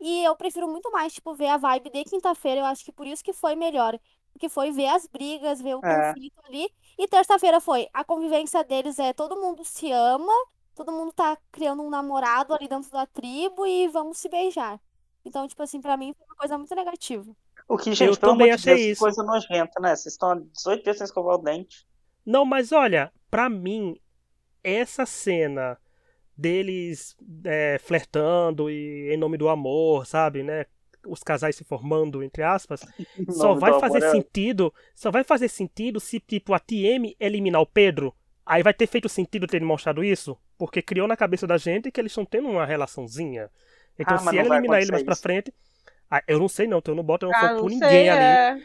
E 0.00 0.24
eu 0.24 0.36
prefiro 0.36 0.68
muito 0.68 0.90
mais, 0.92 1.12
tipo, 1.14 1.34
ver 1.34 1.48
a 1.48 1.56
vibe 1.56 1.90
de 1.90 2.04
quinta-feira. 2.04 2.60
Eu 2.60 2.66
acho 2.66 2.84
que 2.84 2.92
por 2.92 3.06
isso 3.06 3.24
que 3.24 3.32
foi 3.32 3.56
melhor. 3.56 3.98
Porque 4.32 4.48
foi 4.48 4.70
ver 4.70 4.86
as 4.88 5.06
brigas, 5.06 5.60
ver 5.60 5.74
o 5.76 5.80
É. 5.84 6.12
conflito 6.12 6.38
ali. 6.46 6.68
E 6.98 7.08
terça-feira 7.08 7.60
foi, 7.60 7.88
a 7.92 8.04
convivência 8.04 8.62
deles 8.62 8.98
é 8.98 9.12
todo 9.12 9.36
mundo 9.36 9.64
se 9.64 9.90
ama, 9.90 10.32
todo 10.74 10.92
mundo 10.92 11.12
tá 11.12 11.36
criando 11.50 11.82
um 11.82 11.90
namorado 11.90 12.54
ali 12.54 12.68
dentro 12.68 12.90
da 12.90 13.06
tribo 13.06 13.66
e 13.66 13.88
vamos 13.88 14.18
se 14.18 14.28
beijar. 14.28 14.78
Então, 15.24 15.48
tipo 15.48 15.62
assim, 15.62 15.80
pra 15.80 15.96
mim 15.96 16.14
foi 16.16 16.26
uma 16.26 16.36
coisa 16.36 16.58
muito 16.58 16.74
negativa. 16.74 17.34
O 17.68 17.76
que, 17.76 17.92
gente, 17.94 18.12
Eu 18.12 18.16
pelo 18.18 18.32
também 18.32 18.50
amor 18.50 18.58
de 18.58 18.70
achei 18.70 18.74
Deus, 18.76 18.86
isso. 18.92 19.00
coisa 19.00 19.22
nojenta, 19.22 19.80
né? 19.80 19.96
Vocês 19.96 20.14
estão 20.14 20.30
há 20.30 20.34
18 20.36 20.84
dias 20.84 20.98
sem 20.98 21.04
escovar 21.04 21.34
o 21.36 21.42
dente. 21.42 21.86
Não, 22.26 22.44
mas 22.44 22.72
olha, 22.72 23.12
pra 23.30 23.48
mim, 23.48 23.96
essa 24.62 25.06
cena 25.06 25.78
deles 26.36 27.16
é, 27.44 27.78
flertando 27.78 28.68
e 28.70 29.10
em 29.12 29.16
nome 29.16 29.38
do 29.38 29.48
amor, 29.48 30.06
sabe, 30.06 30.42
né? 30.42 30.66
Os 31.06 31.22
casais 31.22 31.54
se 31.56 31.62
formando, 31.64 32.22
entre 32.22 32.42
aspas, 32.42 32.80
só 33.30 33.54
vai 33.54 33.78
fazer 33.80 33.98
amor, 33.98 34.08
é- 34.08 34.10
sentido, 34.10 34.74
só 34.94 35.10
vai 35.10 35.22
fazer 35.24 35.48
sentido 35.48 36.00
se, 36.00 36.18
tipo, 36.20 36.52
a 36.52 36.58
TM 36.58 37.16
eliminar 37.20 37.62
o 37.62 37.66
Pedro. 37.66 38.12
Aí 38.44 38.62
vai 38.62 38.74
ter 38.74 38.86
feito 38.86 39.08
sentido 39.08 39.46
ter 39.46 39.60
mostrado 39.62 40.04
isso, 40.04 40.36
porque 40.58 40.82
criou 40.82 41.08
na 41.08 41.16
cabeça 41.16 41.46
da 41.46 41.56
gente 41.56 41.90
que 41.90 42.00
eles 42.00 42.12
estão 42.12 42.24
tendo 42.24 42.48
uma 42.48 42.66
relaçãozinha. 42.66 43.50
Então, 43.98 44.14
Ah, 44.14 44.18
se 44.18 44.36
ela 44.38 44.56
eliminar 44.56 44.80
ele 44.82 44.90
mais 44.92 45.02
pra 45.02 45.12
isso. 45.12 45.22
frente. 45.22 45.54
Ah, 46.10 46.22
eu 46.28 46.38
não 46.38 46.48
sei 46.48 46.66
não, 46.68 46.78
então 46.78 46.92
eu 46.92 46.96
não 46.96 47.02
boto 47.04 47.26
a 47.26 47.28
mão 47.28 47.38
no 47.40 47.44
Ah, 47.44 47.48
fogo 47.48 47.60
por 47.62 47.70
sei, 47.70 47.78
ninguém 47.80 48.08
ali. 48.10 48.20
é. 48.22 48.58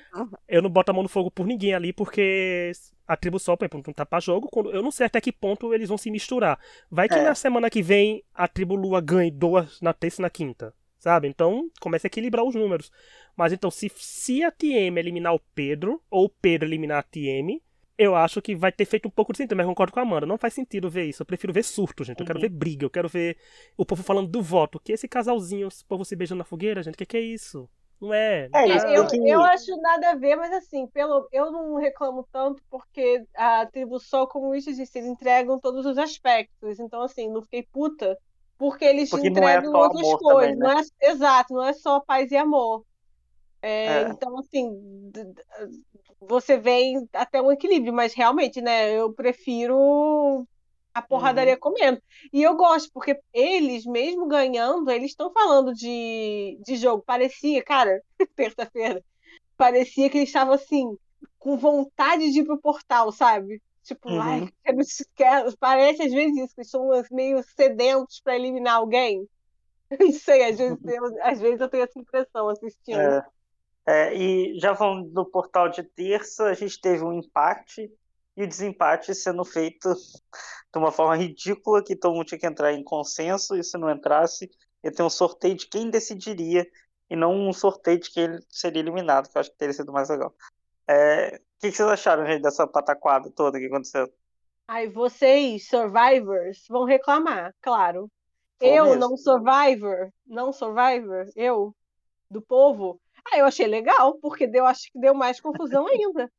Eu 0.47 0.61
não 0.61 0.69
boto 0.69 0.91
a 0.91 0.93
mão 0.93 1.03
no 1.03 1.09
fogo 1.09 1.31
por 1.31 1.45
ninguém 1.47 1.73
ali, 1.73 1.91
porque 1.91 2.71
a 3.07 3.17
tribo 3.17 3.39
Sol, 3.39 3.57
por 3.57 3.65
exemplo, 3.65 3.83
não 3.87 3.93
tá 3.93 4.05
pra 4.05 4.19
jogo. 4.19 4.47
quando- 4.51 4.71
Eu 4.71 4.81
não 4.83 4.91
sei 4.91 5.07
até 5.07 5.19
que 5.19 5.31
ponto 5.31 5.73
eles 5.73 5.89
vão 5.89 5.97
se 5.97 6.11
misturar. 6.11 6.59
Vai 6.89 7.09
que 7.09 7.15
É. 7.15 7.23
na 7.23 7.33
semana 7.35 7.69
que 7.69 7.81
vem 7.81 8.23
a 8.33 8.47
tribo 8.47 8.75
Lua 8.75 9.01
ganhe 9.01 9.31
duas 9.31 9.81
na 9.81 9.91
terça 9.93 10.21
e 10.21 10.23
na 10.23 10.29
quinta. 10.29 10.73
Sabe? 10.99 11.27
Então 11.27 11.67
começa 11.79 12.05
a 12.05 12.09
equilibrar 12.09 12.45
os 12.45 12.53
números. 12.53 12.91
Mas 13.35 13.51
então, 13.51 13.71
se, 13.71 13.91
se 13.95 14.43
a 14.43 14.51
TM 14.51 14.99
eliminar 14.99 15.33
o 15.33 15.39
Pedro, 15.55 15.99
ou 16.11 16.25
o 16.25 16.29
Pedro 16.29 16.67
eliminar 16.69 16.99
a 16.99 17.03
TM, 17.03 17.59
eu 18.03 18.15
acho 18.15 18.41
que 18.41 18.55
vai 18.55 18.71
ter 18.71 18.85
feito 18.85 19.07
um 19.07 19.11
pouco 19.11 19.31
de 19.31 19.37
sentido, 19.37 19.55
mas 19.55 19.65
concordo 19.65 19.93
com 19.93 19.99
a 19.99 20.03
Amanda. 20.03 20.25
Não 20.25 20.37
faz 20.37 20.53
sentido 20.53 20.89
ver 20.89 21.05
isso. 21.05 21.21
Eu 21.21 21.25
prefiro 21.25 21.53
ver 21.53 21.63
surto, 21.63 22.03
gente. 22.03 22.19
Eu 22.19 22.25
quero 22.25 22.37
Uhum. 22.39 22.41
ver 22.41 22.49
briga. 22.49 22.85
Eu 22.85 22.89
quero 22.89 23.07
ver 23.09 23.37
o 23.77 23.85
povo 23.85 24.03
falando 24.03 24.27
do 24.29 24.41
voto. 24.41 24.79
Que 24.79 24.93
esse 24.93 25.07
casalzinho, 25.07 25.67
esse 25.67 25.85
povo 25.85 26.03
se 26.05 26.15
beijando 26.15 26.39
na 26.39 26.45
fogueira, 26.45 26.81
gente. 26.83 26.95
O 26.95 26.97
que, 26.97 27.05
que 27.05 27.17
é 27.17 27.21
isso? 27.21 27.69
Não 27.99 28.13
é. 28.13 28.49
É, 28.53 28.67
isso 28.67 28.85
tá- 28.85 28.91
Eu, 28.91 29.05
eu 29.27 29.41
acho 29.43 29.75
nada 29.79 30.11
a 30.11 30.15
ver, 30.15 30.35
mas 30.35 30.51
assim, 30.53 30.87
pelo, 30.87 31.27
eu 31.31 31.51
não 31.51 31.75
reclamo 31.75 32.27
tanto 32.31 32.63
porque 32.69 33.23
a 33.35 33.65
tribo 33.67 33.99
Sol, 33.99 34.27
como 34.27 34.47
o 34.47 34.51
Richard 34.53 34.75
disse, 34.79 34.97
eles 34.97 35.09
entregam 35.09 35.59
todos 35.59 35.85
os 35.85 35.97
aspectos. 35.99 36.79
Então, 36.79 37.03
assim, 37.03 37.29
não 37.29 37.43
fiquei 37.43 37.61
puta 37.71 38.17
porque 38.57 38.85
eles 38.85 39.09
Porque 39.09 39.29
não 39.29 39.47
é 39.47 39.57
entregam 39.57 39.71
só 39.71 39.81
outras 39.83 40.13
coisas. 40.15 40.51
também, 40.51 40.55
né? 40.55 40.73
Não 40.73 40.79
é, 40.79 41.11
exato, 41.11 41.53
não 41.53 41.63
é 41.63 41.73
só 41.73 41.99
paz 41.99 42.31
e 42.31 42.37
amor. 42.37 42.83
É, 43.61 43.85
É. 43.85 44.09
Então, 44.09 44.35
assim, 44.39 45.11
você 46.21 46.57
vem 46.57 47.07
até 47.13 47.41
um 47.41 47.51
equilíbrio, 47.51 47.93
mas 47.93 48.13
realmente, 48.13 48.61
né, 48.61 48.93
eu 48.97 49.13
prefiro 49.13 50.47
a 50.93 51.01
porradaria 51.01 51.57
comendo. 51.57 52.01
E 52.33 52.43
eu 52.43 52.55
gosto, 52.55 52.91
porque 52.93 53.19
eles, 53.33 53.85
mesmo 53.85 54.27
ganhando, 54.27 54.89
eles 54.91 55.11
estão 55.11 55.31
falando 55.33 55.73
de, 55.73 56.59
de 56.65 56.75
jogo. 56.77 57.03
Parecia, 57.05 57.63
cara, 57.63 58.01
terça-feira, 58.35 59.03
parecia 59.57 60.09
que 60.09 60.17
eles 60.19 60.29
estavam 60.29 60.53
assim, 60.53 60.97
com 61.39 61.57
vontade 61.57 62.31
de 62.31 62.39
ir 62.41 62.45
pro 62.45 62.59
portal, 62.61 63.11
sabe? 63.11 63.61
Tipo, 63.83 64.09
Uhum. 64.09 64.19
ai, 64.21 64.53
quero, 64.63 64.79
quero- 65.15 65.57
parece 65.59 66.03
às 66.03 66.11
vezes 66.13 66.37
isso, 66.37 66.55
que 66.55 66.61
eles 66.61 66.69
são 66.71 66.89
meio 67.11 67.43
sedentos 67.43 68.21
para 68.21 68.35
eliminar 68.35 68.75
alguém. 68.75 69.27
Não 69.99 70.11
sei, 70.11 70.43
às 70.45 70.57
vezes, 70.57 70.79
eu, 70.85 71.23
às 71.23 71.39
vezes 71.39 71.61
eu 71.61 71.69
tenho 71.69 71.83
essa 71.83 71.99
impressão 71.99 72.49
assistindo. 72.49 73.15
É. 73.15 73.31
É, 73.85 74.15
e 74.15 74.59
já 74.59 74.75
falando 74.75 75.09
do 75.09 75.25
portal 75.25 75.69
de 75.69 75.83
terça, 75.83 76.45
a 76.45 76.53
gente 76.53 76.79
teve 76.79 77.03
um 77.03 77.13
empate 77.13 77.91
e 78.37 78.43
o 78.43 78.47
desempate 78.47 79.13
sendo 79.13 79.43
feito 79.43 79.93
de 79.93 80.77
uma 80.77 80.91
forma 80.91 81.15
ridícula 81.15 81.83
que 81.83 81.95
todo 81.95 82.13
mundo 82.13 82.25
tinha 82.25 82.39
que 82.39 82.47
entrar 82.47 82.71
em 82.73 82.83
consenso 82.83 83.55
e 83.55 83.63
se 83.63 83.77
não 83.77 83.89
entrasse, 83.89 84.49
ia 84.83 84.91
ter 84.91 85.03
um 85.03 85.09
sorteio 85.09 85.55
de 85.55 85.67
quem 85.67 85.89
decidiria 85.89 86.65
e 87.09 87.15
não 87.15 87.33
um 87.33 87.51
sorteio 87.51 87.99
de 87.99 88.09
quem 88.09 88.39
seria 88.49 88.81
eliminado, 88.81 89.29
que 89.29 89.37
eu 89.37 89.39
acho 89.41 89.51
que 89.51 89.57
teria 89.57 89.73
sido 89.73 89.91
mais 89.91 90.09
legal. 90.09 90.33
É, 90.87 91.41
que, 91.61 91.69
que 91.69 91.77
vocês 91.77 91.89
acharam, 91.89 92.25
gente, 92.25 92.41
dessa 92.41 92.65
pataquada 92.65 93.29
toda 93.29 93.59
que 93.59 93.67
aconteceu? 93.67 94.11
Aí 94.67 94.87
vocês, 94.87 95.67
survivors, 95.67 96.65
vão 96.67 96.85
reclamar, 96.85 97.53
claro. 97.61 98.09
Eu, 98.59 98.85
mesmo. 98.85 98.99
não 98.99 99.17
survivor, 99.17 100.11
não 100.25 100.51
survivor, 100.51 101.27
eu, 101.35 101.75
do 102.29 102.41
povo. 102.41 102.99
Ah, 103.25 103.37
eu 103.37 103.45
achei 103.45 103.67
legal, 103.67 104.15
porque 104.19 104.47
deu, 104.47 104.65
acho 104.65 104.91
que 104.91 104.99
deu 104.99 105.13
mais 105.13 105.39
confusão 105.39 105.87
ainda. 105.87 106.31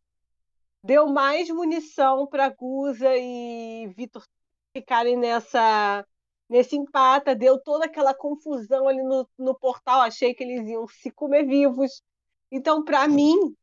Deu 0.83 1.07
mais 1.07 1.49
munição 1.49 2.27
para 2.27 2.49
Guza 2.49 3.17
e 3.17 3.87
Vitor 3.97 4.25
ficarem 4.75 5.17
nessa 5.17 6.05
nesse 6.49 6.77
empata, 6.77 7.35
deu 7.35 7.59
toda 7.59 7.87
aquela 7.87 8.13
confusão 8.13 8.87
ali 8.87 9.03
no, 9.03 9.27
no 9.39 9.55
portal, 9.55 10.03
achei 10.03 10.35
que 10.35 10.45
eles 10.45 10.69
iam 10.69 10.87
se 10.87 11.11
comer 11.11 11.47
vivos. 11.47 12.03
Então, 12.51 12.85
para 12.85 13.09
mim, 13.09 13.57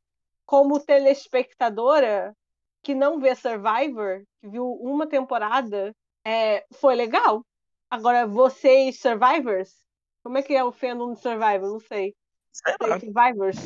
como 0.44 0.80
telespectadora 0.80 2.36
que 2.82 2.96
não 2.96 3.20
vê 3.20 3.36
Survivor, 3.36 4.24
que 4.42 4.48
viu 4.48 4.66
uma 4.82 5.06
temporada, 5.06 5.96
é, 6.26 6.66
foi 6.74 6.96
legal. 6.96 7.46
Agora, 7.92 8.26
vocês, 8.26 9.00
Survivors, 9.00 9.72
como 10.24 10.40
é 10.40 10.42
que 10.42 10.56
é 10.56 10.64
o 10.64 10.72
fandom 10.72 11.14
de 11.14 11.22
Survivor? 11.22 11.70
Não 11.70 11.80
sei. 11.80 12.16
Sei 12.52 12.76
lá. 12.82 12.98
Vocês, 13.00 13.04
Survivors, 13.14 13.58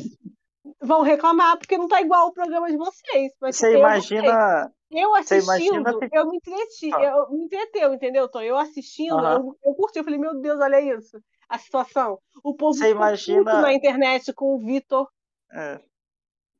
vão 0.81 1.01
reclamar 1.01 1.57
porque 1.57 1.77
não 1.77 1.87
tá 1.87 2.01
igual 2.01 2.27
o 2.27 2.33
programa 2.33 2.69
de 2.69 2.77
vocês. 2.77 3.31
Mas 3.41 3.57
Você 3.57 3.67
eu 3.75 3.79
imagina. 3.79 4.71
Eu 4.91 5.15
assistindo, 5.15 5.43
imagina 5.79 6.09
eu 6.11 6.27
me 6.27 6.37
entreti, 6.37 6.93
Ah. 6.93 7.01
eu 7.01 7.31
me 7.31 7.45
entreteu, 7.45 7.93
entendeu, 7.93 8.29
Tom? 8.29 8.41
Eu 8.41 8.55
assistindo, 8.57 9.17
eu, 9.25 9.57
eu 9.65 9.73
curti, 9.73 9.97
eu 9.97 10.03
falei, 10.03 10.19
meu 10.19 10.39
Deus, 10.39 10.59
olha 10.61 10.79
isso, 10.79 11.19
a 11.49 11.57
situação. 11.57 12.19
O 12.43 12.53
povo 12.55 12.77
Você 12.77 12.91
imagina- 12.91 13.61
na 13.61 13.73
internet 13.73 14.31
com 14.33 14.53
o 14.55 14.59
Vitor. 14.59 15.07
É. 15.51 15.79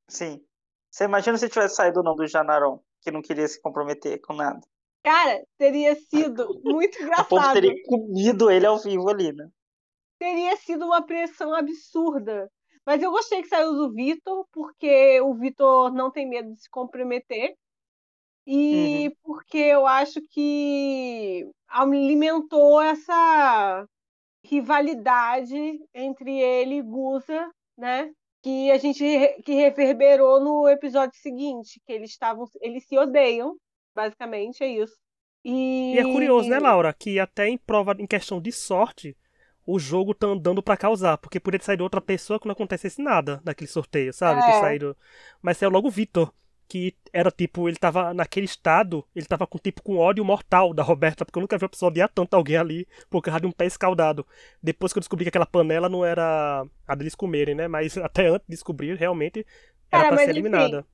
Sim. 0.09 0.43
Você 0.89 1.03
imagina 1.03 1.37
se 1.37 1.47
tivesse 1.49 1.75
saído 1.75 1.99
o 1.99 2.03
nome 2.03 2.17
do 2.17 2.27
Janaron, 2.27 2.79
que 3.01 3.11
não 3.11 3.21
queria 3.21 3.47
se 3.47 3.61
comprometer 3.61 4.19
com 4.21 4.33
nada. 4.33 4.59
Cara, 5.03 5.43
teria 5.57 5.95
sido 5.95 6.47
muito 6.63 6.95
O 6.95 6.99
povo 6.99 7.35
engraçado. 7.35 7.53
teria 7.53 7.83
comido 7.85 8.49
ele 8.49 8.65
ao 8.65 8.79
vivo 8.79 9.09
ali, 9.09 9.31
né? 9.31 9.47
Teria 10.23 10.55
sido 10.55 10.85
uma 10.85 11.01
pressão 11.05 11.53
absurda. 11.53 12.49
Mas 12.85 13.03
eu 13.03 13.11
gostei 13.11 13.41
que 13.41 13.49
saiu 13.49 13.73
do 13.73 13.91
Vitor, 13.93 14.45
porque 14.53 15.19
o 15.19 15.33
Vitor 15.33 15.93
não 15.93 16.09
tem 16.09 16.25
medo 16.25 16.49
de 16.53 16.61
se 16.61 16.69
comprometer. 16.69 17.55
E 18.47 19.13
porque 19.21 19.57
eu 19.57 19.85
acho 19.85 20.21
que 20.29 21.45
alimentou 21.67 22.81
essa 22.81 23.85
rivalidade 24.45 25.79
entre 25.93 26.39
ele 26.39 26.75
e 26.75 26.81
Guza, 26.81 27.49
né? 27.77 28.11
Que 28.41 28.71
a 28.71 28.77
gente 28.77 29.03
que 29.45 29.53
reverberou 29.53 30.41
no 30.41 30.67
episódio 30.67 31.17
seguinte, 31.19 31.81
que 31.85 31.93
eles 31.93 32.11
estavam, 32.11 32.45
eles 32.61 32.85
se 32.85 32.97
odeiam, 32.97 33.55
basicamente 33.95 34.63
é 34.63 34.67
isso. 34.67 34.95
E, 35.45 35.95
E 35.95 35.99
é 35.99 36.03
curioso, 36.03 36.49
né, 36.49 36.59
Laura, 36.59 36.93
que 36.93 37.19
até 37.19 37.47
em 37.47 37.57
prova, 37.57 37.95
em 37.97 38.07
questão 38.07 38.41
de 38.41 38.51
sorte, 38.51 39.15
o 39.65 39.79
jogo 39.79 40.13
tá 40.13 40.27
andando 40.27 40.61
pra 40.61 40.77
causar, 40.77 41.17
porque 41.17 41.39
poderia 41.39 41.59
ter 41.59 41.65
saído 41.65 41.83
outra 41.83 42.01
pessoa 42.01 42.39
que 42.39 42.45
não 42.45 42.53
acontecesse 42.53 43.01
nada 43.01 43.41
naquele 43.45 43.69
sorteio, 43.69 44.13
sabe? 44.13 44.41
É. 44.41 44.45
Ter 44.45 44.59
saído. 44.59 44.97
Mas 45.41 45.57
saiu 45.57 45.69
logo 45.69 45.87
o 45.87 45.91
Vitor, 45.91 46.33
que 46.67 46.95
era 47.11 47.31
tipo, 47.31 47.67
ele 47.69 47.77
tava 47.77 48.13
naquele 48.13 48.45
estado, 48.45 49.05
ele 49.15 49.25
tava 49.25 49.45
com 49.47 49.57
tipo 49.57 49.81
com 49.81 49.97
ódio 49.97 50.25
mortal 50.25 50.73
da 50.73 50.83
Roberta, 50.83 51.25
porque 51.25 51.37
eu 51.37 51.41
nunca 51.41 51.57
vi 51.57 51.63
uma 51.63 51.69
pessoa 51.69 51.89
odiar 51.89 52.09
tanto 52.13 52.33
alguém 52.33 52.57
ali 52.57 52.87
por 53.09 53.21
causa 53.21 53.39
de 53.41 53.47
um 53.47 53.51
pé 53.51 53.65
escaldado. 53.65 54.25
Depois 54.61 54.91
que 54.91 54.99
eu 54.99 55.01
descobri 55.01 55.25
que 55.25 55.29
aquela 55.29 55.45
panela 55.45 55.87
não 55.87 56.03
era 56.03 56.65
a 56.87 56.95
deles 56.95 57.15
comerem, 57.15 57.55
né? 57.55 57.67
Mas 57.67 57.97
até 57.99 58.27
antes 58.27 58.47
de 58.47 58.55
descobrir, 58.55 58.97
realmente 58.97 59.45
era 59.91 60.03
Cara, 60.03 60.07
pra 60.09 60.17
ser 60.17 60.23
enfim, 60.23 60.31
eliminada. 60.31 60.85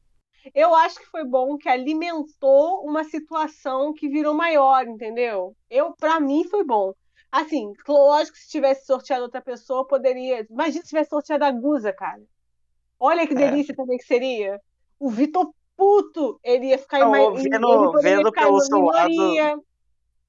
Eu 0.54 0.74
acho 0.76 1.00
que 1.00 1.06
foi 1.06 1.24
bom 1.26 1.58
que 1.58 1.68
alimentou 1.70 2.84
uma 2.86 3.04
situação 3.04 3.94
que 3.94 4.08
virou 4.08 4.34
maior, 4.34 4.88
entendeu? 4.88 5.56
Eu, 5.70 5.94
para 5.96 6.20
mim, 6.20 6.44
foi 6.46 6.64
bom. 6.64 6.94
Assim, 7.32 7.74
lógico 7.88 8.36
que 8.38 8.44
se 8.44 8.50
tivesse 8.50 8.86
sorteado 8.86 9.24
outra 9.24 9.42
pessoa, 9.42 9.86
poderia. 9.86 10.46
Imagina 10.50 10.82
se 10.84 10.90
tivesse 10.90 11.10
sorteado 11.12 11.46
a 11.46 11.52
Guza, 11.52 11.94
cara. 11.94 12.22
Olha 13.00 13.26
que 13.28 13.34
É. 13.34 13.38
delícia 13.38 13.76
também 13.76 13.98
que 13.98 14.06
seria. 14.06 14.60
O 15.00 15.10
Vitor 15.10 15.54
puto, 15.78 16.40
ele 16.44 16.68
ia 16.68 16.78
ficar 16.78 17.00
em 17.00 17.04
Não, 17.04 17.12
vendo- 17.36 18.00
ele 18.00 18.02
vendo 18.02 18.26
ficar 18.30 18.46
pelo 18.46 18.60
seu 18.62 18.80
lado, 18.80 19.10
minoria. 19.10 19.58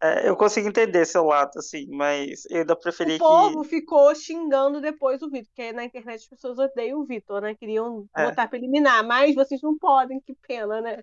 É, 0.02 0.28
eu 0.28 0.34
consigo 0.36 0.68
entender 0.68 1.04
seu 1.04 1.24
lado, 1.24 1.50
assim, 1.58 1.86
mas 1.90 2.44
eu 2.48 2.60
ainda 2.60 2.74
preferi 2.76 3.16
O 3.16 3.18
povo 3.18 3.62
que. 3.62 3.68
ficou 3.68 4.14
xingando 4.14 4.80
depois 4.80 5.20
o 5.22 5.28
Vitor, 5.28 5.46
porque 5.54 5.72
na 5.72 5.84
internet 5.84 6.20
as 6.22 6.26
pessoas 6.26 6.58
odeiam 6.58 7.00
o 7.00 7.04
Vitor, 7.04 7.42
né? 7.42 7.54
Queriam 7.54 8.06
É. 8.16 8.26
botar 8.26 8.48
pra 8.48 8.56
eliminar, 8.58 9.04
mas 9.04 9.34
vocês 9.34 9.60
não 9.60 9.76
podem, 9.76 10.20
que 10.20 10.34
pena, 10.46 10.80
né? 10.80 11.02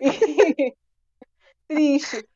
Triste. 1.68 2.28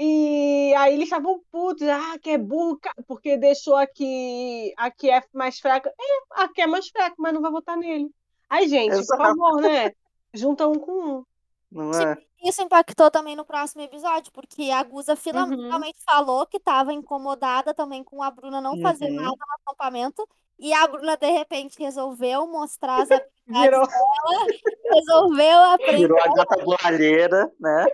E 0.00 0.72
aí 0.76 0.94
eles 0.94 1.06
estavam 1.06 1.42
putos, 1.50 1.86
ah, 1.88 2.16
que 2.20 2.30
é 2.30 2.38
burro, 2.38 2.78
porque 3.06 3.36
deixou 3.36 3.74
aqui, 3.74 4.72
aqui 4.76 5.10
é 5.10 5.20
mais 5.32 5.58
fraca. 5.58 5.90
É, 5.90 6.42
aqui 6.44 6.62
é 6.62 6.66
mais 6.68 6.88
fraca, 6.88 7.16
mas 7.18 7.34
não 7.34 7.42
vai 7.42 7.50
votar 7.50 7.76
nele. 7.76 8.08
Ai, 8.48 8.68
gente, 8.68 8.90
por 8.90 8.98
Exato. 8.98 9.22
favor, 9.22 9.60
né? 9.60 9.92
Junta 10.32 10.68
um 10.68 10.78
com 10.78 10.92
um. 10.92 11.24
Não 11.70 11.92
é? 11.92 12.16
Isso 12.44 12.62
impactou 12.62 13.10
também 13.10 13.34
no 13.34 13.44
próximo 13.44 13.82
episódio, 13.82 14.32
porque 14.32 14.70
a 14.70 14.82
Guza 14.84 15.12
Uhum. 15.12 15.16
finalmente 15.16 15.98
falou 16.04 16.46
que 16.46 16.58
estava 16.58 16.92
incomodada 16.92 17.74
também 17.74 18.04
com 18.04 18.22
a 18.22 18.30
Bruna 18.30 18.60
não 18.60 18.80
fazer 18.80 19.08
Uhum. 19.10 19.16
nada 19.16 19.36
no 19.36 19.54
acampamento. 19.62 20.28
E 20.58 20.72
a 20.74 20.86
Bruna, 20.88 21.16
de 21.16 21.30
repente, 21.30 21.78
resolveu 21.78 22.46
mostrar 22.46 23.02
as 23.02 23.10
habilidades 23.10 23.30
Virou. 23.46 23.86
dela, 23.86 24.46
resolveu 24.92 25.58
aprender, 25.72 25.98
Virou 25.98 26.18
a 26.20 26.34
gata 26.34 26.64
borralheira, 26.64 27.52
né? 27.60 27.86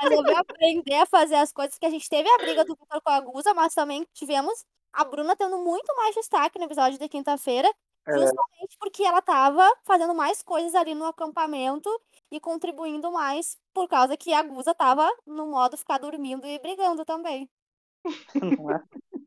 resolveu 0.00 0.36
aprender 0.38 0.94
a 0.96 1.06
fazer 1.06 1.36
as 1.36 1.52
coisas 1.52 1.78
que 1.78 1.86
a 1.86 1.90
gente 1.90 2.08
teve 2.08 2.28
a 2.28 2.38
briga 2.38 2.64
do 2.64 2.74
Vitor 2.74 3.00
com 3.02 3.10
a 3.10 3.20
Guza, 3.20 3.54
mas 3.54 3.74
também 3.74 4.06
tivemos 4.14 4.64
a 4.92 5.04
Bruna 5.04 5.36
tendo 5.36 5.58
muito 5.58 5.94
mais 5.96 6.14
destaque 6.14 6.58
no 6.58 6.64
episódio 6.64 6.98
de 6.98 7.08
quinta-feira, 7.08 7.68
É. 8.08 8.12
justamente 8.18 8.76
porque 8.80 9.02
ela 9.04 9.18
estava 9.18 9.68
fazendo 9.84 10.14
mais 10.14 10.42
coisas 10.42 10.74
ali 10.74 10.94
no 10.94 11.04
acampamento 11.06 11.88
e 12.30 12.40
contribuindo 12.40 13.10
mais 13.12 13.58
por 13.74 13.88
causa 13.88 14.16
que 14.16 14.32
a 14.32 14.42
Guza 14.42 14.74
tava 14.74 15.08
no 15.26 15.46
modo 15.46 15.76
ficar 15.76 15.98
dormindo 15.98 16.46
e 16.46 16.58
brigando 16.58 17.04
também. 17.04 17.48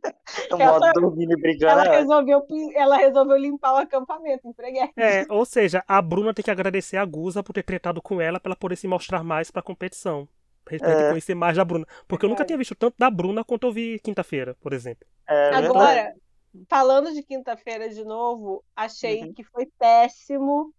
É? 0.06 0.56
O 0.56 0.62
Ela- 0.62 0.80
modo 0.80 0.94
dormindo 1.02 1.34
e 1.34 1.42
brigando. 1.42 1.72
Ela 1.82 1.94
é 1.96 2.00
resolveu, 2.00 2.46
ela 2.76 2.98
resolveu 2.98 3.38
limpar 3.38 3.74
o 3.74 3.78
acampamento, 3.78 4.48
empreguei. 4.48 4.90
É, 4.98 5.26
ou 5.30 5.46
seja, 5.46 5.84
a 5.88 6.02
Bruna 6.02 6.34
tem 6.34 6.44
que 6.44 6.52
agradecer 6.52 6.98
a 6.98 7.06
Guza 7.06 7.44
por 7.44 7.54
ter 7.54 7.64
tretado 7.64 8.02
com 8.02 8.22
ela 8.22 8.40
pra 8.40 8.50
ela 8.50 8.56
poder 8.56 8.76
se 8.76 8.88
mostrar 8.88 9.24
mais 9.24 9.52
pra 9.52 9.62
competição. 9.62 10.28
Pra 10.64 10.78
gente 10.78 10.86
É. 10.88 11.10
conhecer 11.10 11.36
mais 11.36 11.58
da 11.58 11.66
Bruna. 11.66 11.86
Porque 12.08 12.26
eu 12.26 12.30
nunca 12.30 12.40
Verdade. 12.40 12.48
tinha 12.50 12.58
visto 12.58 12.76
tanto 12.76 12.96
da 12.98 13.10
Bruna 13.10 13.44
quanto 13.44 13.68
eu 13.68 13.72
vi 13.74 14.00
quinta-feira, 14.00 14.56
por 14.62 14.72
exemplo. 14.72 15.08
É 15.28 15.50
verdade. 15.52 15.68
Agora, 15.68 16.14
falando 16.70 17.12
de 17.14 17.24
quinta-feira 17.24 17.90
de 17.90 18.04
novo, 18.06 18.64
achei 18.76 19.24
Uhum. 19.24 19.34
que 19.34 19.44
foi 19.44 19.66
péssimo 19.80 20.74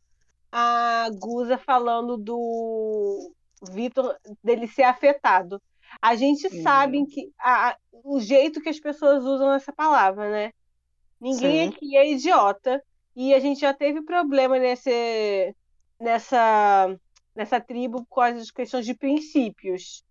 a 0.53 1.09
Guza 1.19 1.59
falando 1.59 2.17
do 2.17 3.33
Vitor 3.73 4.17
dele 4.43 4.67
ser 4.67 4.85
afetado. 4.85 5.61
A 6.03 6.17
gente 6.17 6.49
Uhum. 6.51 6.63
sabe 6.63 7.07
que 7.07 7.33
a- 7.39 7.77
o 7.93 8.21
jeito 8.21 8.61
que 8.61 8.69
as 8.69 8.81
pessoas 8.81 9.25
usam 9.25 9.53
essa 9.53 9.73
palavra, 9.73 10.31
né? 10.31 10.53
Ninguém 11.21 11.63
Sim. 11.63 11.69
aqui 11.69 11.97
é 11.97 12.11
idiota 12.13 12.83
e 13.17 13.35
a 13.35 13.41
gente 13.41 13.61
já 13.61 13.75
teve 13.75 14.03
problema 14.03 14.59
nesse, 14.59 15.55
nessa, 16.01 16.97
nessa 17.35 17.61
tribo 17.61 18.05
por 18.07 18.17
causa 18.17 18.39
das 18.39 18.51
questões 18.51 18.87
de 18.87 18.95
princípios, 18.95 20.05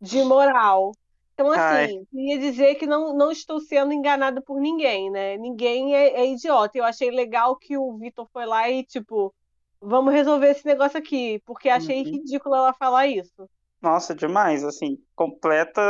de 0.00 0.22
moral. 0.24 0.92
Então, 1.34 1.50
Ai. 1.52 1.86
assim, 1.86 2.04
queria 2.10 2.38
dizer 2.38 2.74
que 2.76 2.86
não, 2.86 3.14
não 3.16 3.30
estou 3.32 3.60
sendo 3.60 3.92
enganada 3.92 4.42
por 4.42 4.60
ninguém, 4.60 5.10
né? 5.10 5.36
Ninguém 5.38 5.94
é, 5.96 6.20
é 6.20 6.26
idiota. 6.32 6.76
Eu 6.78 6.84
achei 6.84 7.10
legal 7.10 7.56
que 7.56 7.76
o 7.78 7.96
Vitor 7.98 8.28
foi 8.32 8.46
lá 8.46 8.68
e, 8.70 8.84
tipo, 8.84 9.34
vamos 9.80 10.12
resolver 10.12 10.50
esse 10.50 10.66
negócio 10.66 10.98
aqui, 10.98 11.40
porque 11.46 11.68
achei 11.70 12.02
Uhum. 12.02 12.10
ridículo 12.10 12.54
ela 12.56 12.74
falar 12.74 13.06
isso. 13.08 13.48
Nossa, 13.80 14.14
demais, 14.14 14.62
assim, 14.62 14.98
completa, 15.14 15.80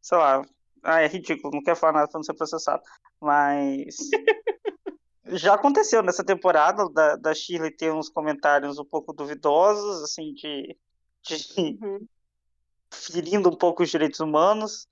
sei 0.00 0.18
lá, 0.18 0.42
ah, 0.82 1.00
é 1.00 1.06
ridículo, 1.06 1.54
não 1.54 1.62
quero 1.62 1.76
falar 1.76 1.92
nada 1.94 2.08
pra 2.08 2.18
não 2.18 2.22
ser 2.22 2.34
processado, 2.34 2.82
mas 3.20 3.96
já 5.26 5.54
aconteceu 5.54 6.02
nessa 6.02 6.24
temporada 6.24 6.88
da, 6.90 7.16
da 7.16 7.34
Shirley 7.34 7.70
ter 7.70 7.92
uns 7.92 8.08
comentários 8.08 8.78
um 8.78 8.84
pouco 8.84 9.12
duvidosos, 9.12 10.02
assim, 10.02 10.34
de, 10.34 10.76
de 11.22 11.78
Uhum. 11.82 12.06
ferindo 12.92 13.48
um 13.48 13.56
pouco 13.56 13.82
os 13.82 13.90
direitos 13.90 14.20
humanos, 14.20 14.86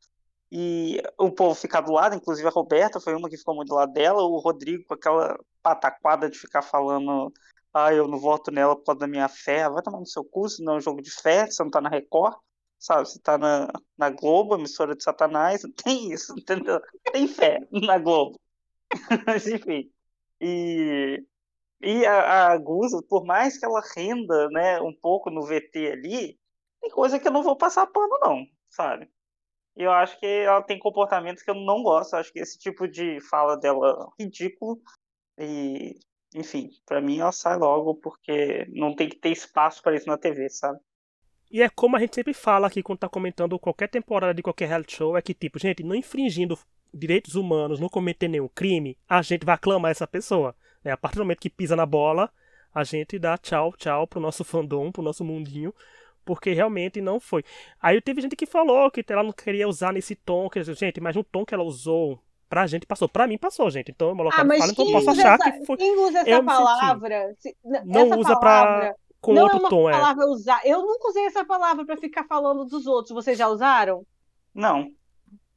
e 0.50 1.02
o 1.18 1.30
povo 1.30 1.54
ficar 1.54 1.80
do 1.80 1.92
lado, 1.92 2.14
inclusive 2.14 2.46
a 2.46 2.52
Roberta 2.52 3.00
foi 3.00 3.14
uma 3.14 3.28
que 3.28 3.36
ficou 3.36 3.54
muito 3.54 3.68
do 3.68 3.74
lado 3.74 3.92
dela, 3.92 4.22
o 4.22 4.38
Rodrigo 4.38 4.84
com 4.86 4.94
aquela 4.94 5.38
pataquada 5.62 6.30
de 6.30 6.38
ficar 6.38 6.62
falando, 6.62 7.32
ah, 7.74 7.92
eu 7.92 8.08
não 8.08 8.18
voto 8.18 8.50
nela 8.50 8.76
por 8.76 8.84
causa 8.84 9.00
da 9.00 9.06
minha 9.06 9.28
fé, 9.28 9.68
vai 9.68 9.82
tomar 9.82 10.00
no 10.00 10.06
seu 10.06 10.24
cu, 10.24 10.46
isso 10.46 10.62
não 10.64 10.74
é 10.74 10.76
um 10.78 10.80
jogo 10.80 11.02
de 11.02 11.10
fé, 11.10 11.46
você 11.46 11.62
não 11.62 11.70
tá 11.70 11.80
na 11.80 11.88
Record, 11.88 12.36
sabe, 12.78 13.08
você 13.08 13.20
tá 13.20 13.38
na, 13.38 13.68
na 13.98 14.10
Globo, 14.10 14.54
emissora 14.54 14.96
de 14.96 15.02
Satanás, 15.04 15.62
tem 15.84 16.12
isso, 16.12 16.34
entendeu? 16.38 16.80
Tem 17.12 17.28
fé 17.28 17.60
na 17.70 17.98
Globo. 17.98 18.40
Mas 19.26 19.46
enfim, 19.46 19.90
e 20.40 21.24
E 21.82 22.06
a, 22.06 22.52
a 22.52 22.58
Guza, 22.58 23.02
por 23.08 23.24
mais 23.24 23.58
que 23.58 23.64
ela 23.64 23.82
renda, 23.96 24.48
né, 24.50 24.80
um 24.80 24.94
pouco 24.94 25.30
no 25.30 25.42
VT 25.42 25.92
ali, 25.92 26.38
tem 26.80 26.90
coisa 26.90 27.18
que 27.18 27.28
eu 27.28 27.32
não 27.32 27.42
vou 27.42 27.56
passar 27.56 27.86
pano, 27.86 28.18
não, 28.22 28.46
sabe? 28.70 29.10
Eu 29.76 29.92
acho 29.92 30.18
que 30.20 30.26
ela 30.26 30.62
tem 30.62 30.78
comportamentos 30.78 31.42
que 31.42 31.50
eu 31.50 31.54
não 31.54 31.82
gosto. 31.82 32.14
Eu 32.14 32.20
acho 32.20 32.32
que 32.32 32.40
esse 32.40 32.58
tipo 32.58 32.88
de 32.88 33.20
fala 33.28 33.56
dela 33.58 34.08
é 34.18 34.22
ridículo. 34.24 34.80
E, 35.38 35.98
enfim, 36.36 36.70
para 36.84 37.00
mim 37.00 37.18
ela 37.18 37.32
sai 37.32 37.56
logo 37.56 37.94
porque 37.94 38.66
não 38.68 38.94
tem 38.94 39.08
que 39.08 39.16
ter 39.16 39.30
espaço 39.30 39.82
para 39.82 39.96
isso 39.96 40.06
na 40.06 40.18
TV, 40.18 40.48
sabe? 40.50 40.78
E 41.50 41.62
é 41.62 41.68
como 41.68 41.96
a 41.96 42.00
gente 42.00 42.14
sempre 42.14 42.34
fala 42.34 42.66
aqui 42.66 42.82
quando 42.82 42.98
tá 42.98 43.08
comentando 43.08 43.58
qualquer 43.58 43.88
temporada 43.88 44.34
de 44.34 44.42
qualquer 44.42 44.68
reality 44.68 44.96
show, 44.96 45.16
é 45.16 45.22
que, 45.22 45.32
tipo, 45.32 45.58
gente, 45.58 45.82
não 45.82 45.94
infringindo 45.94 46.58
direitos 46.92 47.36
humanos, 47.36 47.80
não 47.80 47.88
cometer 47.88 48.28
nenhum 48.28 48.48
crime, 48.48 48.98
a 49.08 49.22
gente 49.22 49.46
vai 49.46 49.54
aclamar 49.54 49.90
essa 49.90 50.06
pessoa. 50.06 50.54
Né? 50.84 50.92
A 50.92 50.96
partir 50.96 51.16
do 51.16 51.24
momento 51.24 51.40
que 51.40 51.48
pisa 51.48 51.74
na 51.74 51.86
bola, 51.86 52.30
a 52.74 52.84
gente 52.84 53.18
dá 53.18 53.38
tchau, 53.38 53.72
tchau 53.76 54.06
pro 54.06 54.20
nosso 54.20 54.44
fandom, 54.44 54.92
pro 54.92 55.02
nosso 55.02 55.24
mundinho, 55.24 55.72
porque 56.24 56.52
realmente 56.52 57.00
não 57.00 57.18
foi. 57.18 57.44
Aí 57.80 58.00
teve 58.02 58.20
gente 58.20 58.36
que 58.36 58.44
falou 58.44 58.90
que 58.90 59.04
ela 59.08 59.22
não 59.22 59.32
queria 59.32 59.68
usar 59.68 59.92
nesse 59.92 60.14
tom, 60.14 60.50
que, 60.50 60.62
gente, 60.62 61.00
mas 61.00 61.16
no 61.16 61.24
tom 61.24 61.46
que 61.46 61.54
ela 61.54 61.64
usou, 61.64 62.20
pra 62.48 62.66
gente 62.66 62.86
passou. 62.86 63.08
Pra 63.08 63.26
mim 63.26 63.38
passou, 63.38 63.70
gente. 63.70 63.90
Então 63.90 64.08
eu 64.08 64.30
ah, 64.32 64.44
mas 64.44 64.58
fala, 64.58 64.72
então 64.72 64.86
eu 64.86 64.92
posso 64.92 65.10
achar 65.10 65.38
essa, 65.38 65.52
que 65.52 65.64
foi. 65.64 65.76
Quem 65.76 65.98
usa 65.98 66.18
essa 66.18 66.42
palavra? 66.42 67.34
Se, 67.38 67.56
não 67.64 68.02
essa 68.02 68.16
usa 68.18 68.40
palavra, 68.40 68.80
pra 68.80 68.94
com 69.20 69.32
não 69.32 69.42
outro 69.42 69.56
é 69.56 69.60
uma 69.60 69.68
tom, 69.68 69.90
palavra 69.90 70.24
é. 70.24 70.28
usar. 70.28 70.60
Eu 70.64 70.82
nunca 70.82 71.08
usei 71.08 71.26
essa 71.26 71.44
palavra 71.44 71.84
para 71.84 71.96
ficar 71.96 72.24
falando 72.24 72.64
dos 72.64 72.86
outros. 72.86 73.14
Vocês 73.14 73.36
já 73.36 73.48
usaram? 73.48 74.06
Não. 74.54 74.88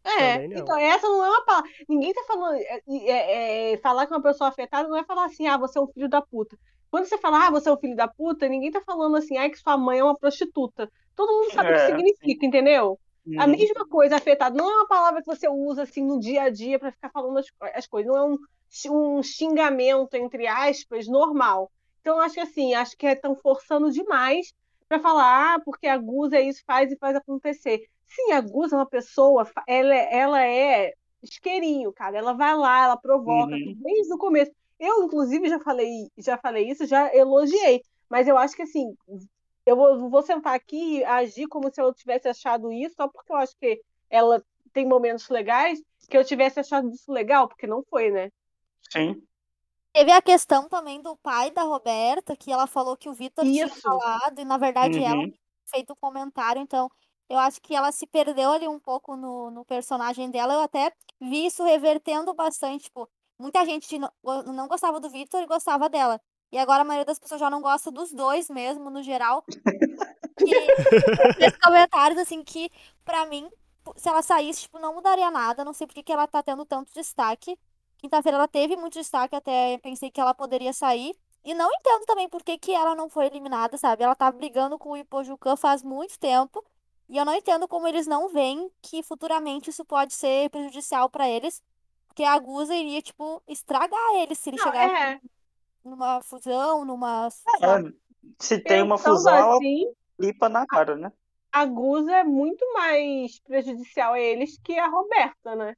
É, 0.04 0.46
então 0.46 0.78
essa 0.78 1.08
não 1.08 1.24
é 1.24 1.30
uma 1.30 1.46
palavra. 1.46 1.70
Ninguém 1.88 2.14
tá 2.14 2.24
falando. 2.26 2.56
É, 2.56 2.82
é, 2.88 3.74
é, 3.74 3.78
falar 3.78 4.08
com 4.08 4.16
uma 4.16 4.24
pessoa 4.24 4.50
afetada 4.50 4.88
não 4.88 4.98
é 4.98 5.04
falar 5.04 5.26
assim, 5.26 5.48
ah, 5.48 5.58
você 5.58 5.78
é 5.78 5.82
um 5.82 5.88
filho 5.88 6.10
da 6.10 6.22
puta. 6.22 6.58
Quando 6.90 7.06
você 7.06 7.18
fala, 7.20 7.46
ah, 7.46 7.52
você 7.52 7.70
é 7.70 7.72
um 7.72 7.78
filho 7.78 7.96
da 7.96 8.08
puta, 8.08 8.48
ninguém 8.48 8.72
tá 8.72 8.82
falando 8.82 9.16
assim, 9.18 9.38
ah, 9.38 9.48
que 9.48 9.58
sua 9.58 9.78
mãe 9.78 10.00
é 10.00 10.04
uma 10.04 10.18
prostituta. 10.18 10.92
Todo 11.16 11.32
mundo 11.32 11.54
sabe 11.54 11.70
o 11.70 11.74
que 11.74 11.80
É, 11.80 11.86
significa, 11.86 12.46
entendeu? 12.46 13.00
A 13.38 13.46
Uhum. 13.46 13.52
mesma 13.52 13.88
coisa, 13.88 14.16
afetado, 14.16 14.58
não 14.58 14.70
é 14.70 14.76
uma 14.76 14.88
palavra 14.88 15.22
que 15.22 15.28
você 15.28 15.48
usa 15.48 15.84
assim 15.84 16.04
no 16.04 16.20
dia 16.20 16.44
a 16.44 16.50
dia 16.50 16.80
para 16.80 16.92
ficar 16.92 17.10
falando 17.12 17.38
as, 17.38 17.46
as 17.76 17.88
coisas, 17.88 18.12
não 18.12 18.18
é 18.18 18.24
um, 18.26 18.38
um 19.18 19.24
xingamento, 19.24 20.16
entre 20.16 20.48
aspas, 20.48 21.08
normal. 21.08 21.72
Então, 22.02 22.20
acho 22.20 22.36
que 22.36 22.40
assim, 22.40 22.74
acho 22.74 22.98
que 22.98 23.06
estão 23.08 23.36
forçando 23.36 23.92
demais 23.92 24.52
para 24.88 25.00
falar, 25.00 25.56
ah, 25.56 25.62
porque 25.64 25.86
a 25.88 25.98
Guza 25.98 26.38
é 26.38 26.42
isso, 26.42 26.64
faz 26.66 26.92
e 26.92 26.98
faz 26.98 27.16
acontecer. 27.16 27.80
Sim, 28.08 28.32
a 28.32 28.42
Guza 28.42 28.76
é 28.76 28.80
uma 28.80 28.90
pessoa, 28.90 29.48
ela, 29.68 29.94
é- 29.94 30.18
ela 30.18 30.44
é 30.44 30.94
isqueirinho, 31.22 31.94
cara. 31.94 32.18
Ela 32.18 32.34
vai 32.34 32.56
lá, 32.56 32.86
ela 32.86 32.98
provoca 32.98 33.54
Uhum. 33.56 33.76
desde 33.78 34.14
o 34.14 34.18
começo. 34.18 34.52
Eu, 34.80 35.04
inclusive, 35.04 35.48
já 35.50 35.60
falei, 35.60 36.10
já 36.18 36.38
falei 36.38 36.70
isso, 36.70 36.86
já 36.88 37.14
elogiei. 37.14 37.82
Mas 38.10 38.28
eu 38.28 38.38
acho 38.38 38.56
que 38.56 38.64
assim, 38.64 38.96
eu 39.70 39.76
vou, 39.76 40.10
vou 40.10 40.22
sentar 40.24 40.54
aqui 40.56 41.00
e 41.00 41.04
agir 41.06 41.48
como 41.48 41.74
se 41.74 41.82
eu 41.82 41.94
tivesse 41.94 42.28
achado 42.28 42.72
isso, 42.72 42.96
só 42.96 43.08
porque 43.08 43.32
eu 43.32 43.38
acho 43.38 43.56
que 43.58 43.82
ela 44.10 44.44
tem 44.74 44.88
momentos 44.88 45.30
legais, 45.30 45.80
que 46.10 46.18
eu 46.18 46.26
tivesse 46.26 46.60
achado 46.60 46.90
isso 46.92 47.12
legal, 47.12 47.48
porque 47.48 47.68
não 47.68 47.84
foi, 47.84 48.12
né? 48.12 48.32
Sim. 48.92 49.28
Teve 49.94 50.12
a 50.12 50.22
questão 50.22 50.70
também 50.70 51.02
do 51.02 51.18
pai 51.18 51.52
da 51.52 51.64
Roberta, 51.64 52.36
que 52.36 52.52
ela 52.52 52.68
falou 52.68 52.96
que 52.96 53.10
o 53.10 53.14
Vitor 53.14 53.48
tinha 53.50 53.76
falado, 53.82 54.40
e 54.40 54.46
na 54.46 54.58
verdade 54.58 55.02
ela 55.04 55.16
Uhum. 55.18 55.34
tinha 55.34 55.72
feito 55.72 55.92
o 55.94 55.96
comentário, 55.96 56.62
então 56.62 56.90
eu 57.28 57.38
acho 57.40 57.60
que 57.62 57.76
ela 57.76 57.92
se 57.92 58.06
perdeu 58.08 58.52
ali 58.52 58.68
um 58.68 58.80
pouco 58.80 59.16
no, 59.16 59.52
no 59.52 59.66
personagem 59.66 60.30
dela. 60.30 60.54
Eu 60.54 60.62
até 60.62 60.92
vi 61.20 61.46
isso 61.48 61.64
revertendo 61.64 62.34
bastante, 62.34 62.84
tipo, 62.86 63.10
muita 63.38 63.66
gente 63.66 63.98
não, 64.00 64.12
não 64.54 64.68
gostava 64.68 65.00
do 65.00 65.10
Vitor 65.10 65.42
e 65.42 65.48
gostava 65.48 65.90
dela. 65.90 66.22
E 66.52 66.58
agora 66.58 66.82
a 66.82 66.86
maioria 66.86 67.06
das 67.06 67.20
pessoas 67.20 67.40
já 67.40 67.50
não 67.50 67.62
gosta 67.62 67.92
dos 67.92 68.12
dois 68.12 68.50
mesmo, 68.50 68.90
no 68.90 69.04
geral. 69.04 69.44
Que 69.44 70.46
fez 71.38 71.58
comentários 71.58 72.20
assim 72.20 72.44
que, 72.44 72.72
pra 73.06 73.26
mim, 73.26 73.50
se 73.96 74.10
ela 74.10 74.22
saísse, 74.22 74.62
tipo, 74.64 74.80
não 74.80 74.94
mudaria 74.94 75.30
nada. 75.30 75.64
Não 75.64 75.74
sei 75.74 75.86
por 75.86 75.94
que 75.94 76.04
que 76.04 76.12
ela 76.12 76.28
tá 76.28 76.42
tendo 76.42 76.66
tanto 76.66 76.94
destaque. 76.94 77.58
Quinta-feira 77.98 78.38
ela 78.38 78.48
teve 78.48 78.76
muito 78.76 78.94
destaque, 78.94 79.36
até 79.36 79.78
pensei 79.80 80.10
que 80.10 80.22
ela 80.22 80.34
poderia 80.34 80.74
sair. 80.74 81.14
E 81.44 81.54
não 81.54 81.70
entendo 81.72 82.06
também 82.06 82.28
por 82.28 82.44
que 82.44 82.58
que 82.58 82.72
ela 82.72 82.96
não 82.96 83.10
foi 83.10 83.26
eliminada, 83.28 83.78
sabe? 83.78 84.04
Ela 84.04 84.16
tá 84.16 84.32
brigando 84.32 84.78
com 84.78 84.92
o 84.92 84.98
Ipojucan 84.98 85.56
faz 85.56 85.84
muito 85.84 86.18
tempo. 86.20 86.64
E 87.08 87.18
eu 87.18 87.26
não 87.26 87.34
entendo 87.34 87.68
como 87.68 87.88
eles 87.88 88.06
não 88.06 88.30
veem 88.30 88.70
que 88.82 89.02
futuramente 89.02 89.70
isso 89.70 89.84
pode 89.84 90.14
ser 90.14 90.50
prejudicial 90.50 91.10
pra 91.10 91.28
eles. 91.28 91.62
Porque 92.08 92.24
a 92.24 92.38
Guza 92.38 92.76
iria, 92.76 93.02
tipo, 93.02 93.42
estragar 93.48 94.16
eles 94.16 94.38
se 94.38 94.50
eles 94.50 94.64
Não, 94.64 94.72
chegassem 94.72 94.96
é, 94.96 95.20
numa 95.84 96.22
fusão, 96.22 96.86
numa. 96.86 97.30
É, 97.62 97.94
se 98.40 98.60
tem 98.60 98.82
uma 98.82 98.98
pensando 99.02 99.28
fusão, 99.28 99.36
ela 99.38 99.62
assim, 99.62 99.86
limpa 100.20 100.50
na 100.50 100.66
cara, 100.68 100.96
né? 100.96 101.12
a 101.52 101.66
Guza 101.66 102.12
é 102.18 102.24
muito 102.24 102.64
mais 102.74 103.40
prejudicial 103.42 104.14
a 104.14 104.20
eles 104.20 104.58
que 104.64 104.78
a 104.78 104.88
Roberta, 104.88 105.56
né? 105.56 105.76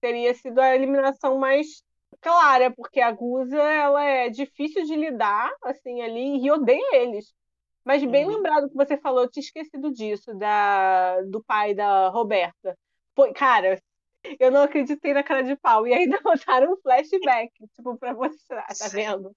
Teria 0.00 0.34
sido 0.34 0.60
a 0.60 0.74
eliminação 0.74 1.38
mais 1.38 1.84
clara, 2.20 2.72
porque 2.74 3.00
a 3.00 3.12
Guza, 3.12 3.58
ela 3.58 4.04
é 4.04 4.30
difícil 4.30 4.84
de 4.84 4.96
lidar, 4.96 5.50
assim, 5.64 6.02
ali, 6.02 6.44
e 6.44 6.50
odeia 6.52 6.96
eles. 6.96 7.34
Mas 7.84 8.04
bem 8.04 8.26
Uhum. 8.26 8.36
lembrado 8.36 8.68
que 8.70 8.76
você 8.76 8.98
falou, 8.98 9.24
eu 9.24 9.30
tinha 9.30 9.42
esquecido 9.44 9.92
disso, 9.92 10.34
da, 10.36 11.22
do 11.22 11.42
pai 11.44 11.74
da 11.74 12.08
Roberta. 12.10 12.78
Foi, 13.16 13.32
cara, 13.34 13.80
eu 14.38 14.50
não 14.50 14.62
acreditei 14.62 15.14
na 15.14 15.22
cara 15.22 15.42
de 15.42 15.56
pau. 15.56 15.86
E 15.86 15.94
ainda 15.94 16.20
botaram 16.22 16.72
um 16.72 16.76
flashback, 16.80 17.52
tipo, 17.74 17.96
pra 17.98 18.14
mostrar, 18.14 18.66
tá 18.76 18.88
vendo? 18.88 19.34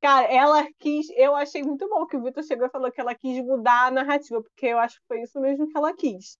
Cara, 0.00 0.26
ela 0.32 0.66
quis. 0.80 1.08
Eu 1.10 1.34
achei 1.36 1.62
muito 1.62 1.88
bom 1.88 2.06
que 2.06 2.16
o 2.16 2.22
Vitor 2.22 2.42
chegou 2.42 2.66
e 2.66 2.70
falou 2.70 2.90
que 2.90 3.00
ela 3.00 3.14
quis 3.14 3.42
mudar 3.44 3.86
a 3.86 3.90
narrativa, 3.90 4.42
porque 4.42 4.66
eu 4.66 4.78
acho 4.78 4.96
que 5.00 5.06
foi 5.06 5.22
isso 5.22 5.40
mesmo 5.40 5.68
que 5.68 5.76
ela 5.78 5.94
quis. 5.94 6.36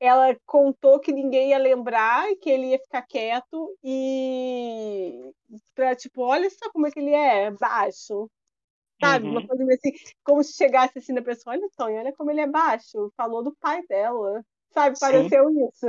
Ela 0.00 0.36
contou 0.46 1.00
que 1.00 1.12
ninguém 1.12 1.50
ia 1.50 1.58
lembrar 1.58 2.30
e 2.30 2.36
que 2.36 2.50
ele 2.50 2.68
ia 2.68 2.78
ficar 2.80 3.02
quieto 3.02 3.76
e. 3.84 5.32
Pra, 5.74 5.94
tipo, 5.96 6.22
olha 6.22 6.50
só 6.50 6.70
como 6.72 6.86
é 6.86 6.90
que 6.90 7.00
ele 7.00 7.12
é, 7.14 7.50
baixo. 7.52 8.30
Sabe? 9.00 9.26
Uma 9.28 9.42
Uhum. 9.42 9.48
coisa 9.48 9.64
meio 9.64 9.78
assim, 9.78 9.92
como 10.24 10.42
se 10.42 10.54
chegasse 10.54 10.98
assim 10.98 11.12
na 11.12 11.22
pessoa, 11.22 11.54
olha, 11.56 11.68
Tony, 11.76 11.96
olha 11.98 12.14
como 12.14 12.30
ele 12.30 12.40
é 12.40 12.46
baixo. 12.46 13.12
Falou 13.16 13.42
do 13.42 13.54
pai 13.56 13.82
dela. 13.86 14.44
Sabe? 14.72 14.96
Sim. 14.96 14.98
Pareceu 15.00 15.50
isso. 15.50 15.86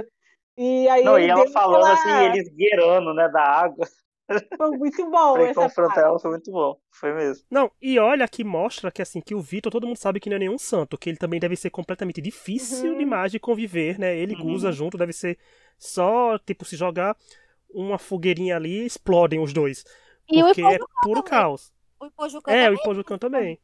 E 0.57 0.87
aí 0.89 1.03
Não, 1.03 1.17
ele 1.17 1.27
e 1.27 1.29
ela 1.29 1.47
falando 1.51 1.85
aquela- 1.85 1.93
assim, 2.23 2.25
eles 2.37 2.49
guiando, 2.53 3.13
né, 3.13 3.29
da 3.29 3.41
água. 3.43 3.87
Foi 4.57 4.71
muito 4.71 5.09
bom 5.09 5.33
Pra 5.33 5.43
essa 5.43 5.53
confrontar 5.61 5.95
parte. 5.95 6.07
ela 6.09 6.19
foi 6.19 6.31
muito 6.31 6.51
bom. 6.51 6.77
Foi 6.91 7.13
mesmo. 7.13 7.45
Não, 7.49 7.71
e 7.81 7.97
olha 7.97 8.27
que 8.27 8.43
mostra 8.43 8.91
que 8.91 9.01
assim, 9.01 9.21
que 9.21 9.33
o 9.33 9.39
Vitor, 9.39 9.71
todo 9.71 9.87
mundo 9.87 9.95
sabe 9.97 10.19
que 10.19 10.29
não 10.29 10.35
é 10.35 10.39
nenhum 10.39 10.57
santo, 10.57 10.97
que 10.97 11.09
ele 11.09 11.17
também 11.17 11.39
deve 11.39 11.55
ser 11.55 11.69
completamente 11.69 12.19
difícil 12.19 12.91
Uhum. 12.91 12.97
demais 12.97 13.31
de 13.31 13.39
conviver, 13.39 13.97
né? 13.97 14.17
Ele 14.17 14.33
e 14.33 14.35
Uhum. 14.35 14.41
Guza 14.51 14.69
junto, 14.73 14.97
deve 14.97 15.13
ser 15.13 15.37
só, 15.77 16.37
tipo, 16.39 16.65
se 16.65 16.75
jogar 16.75 17.15
uma 17.69 17.97
fogueirinha 17.97 18.57
ali, 18.57 18.85
explodem 18.85 19.39
os 19.39 19.53
dois. 19.53 19.85
E 20.29 20.43
o 20.43 20.47
Porque 20.47 20.61
é 20.61 20.75
Ipojucan 20.75 21.01
puro 21.03 21.23
também. 21.23 21.29
caos. 21.39 21.71
O 21.99 22.05
Ipojucan 22.07 22.51
É, 22.51 22.63
o 22.63 22.65
também. 22.65 22.79
Ipojucan 22.81 23.17
também. 23.17 23.59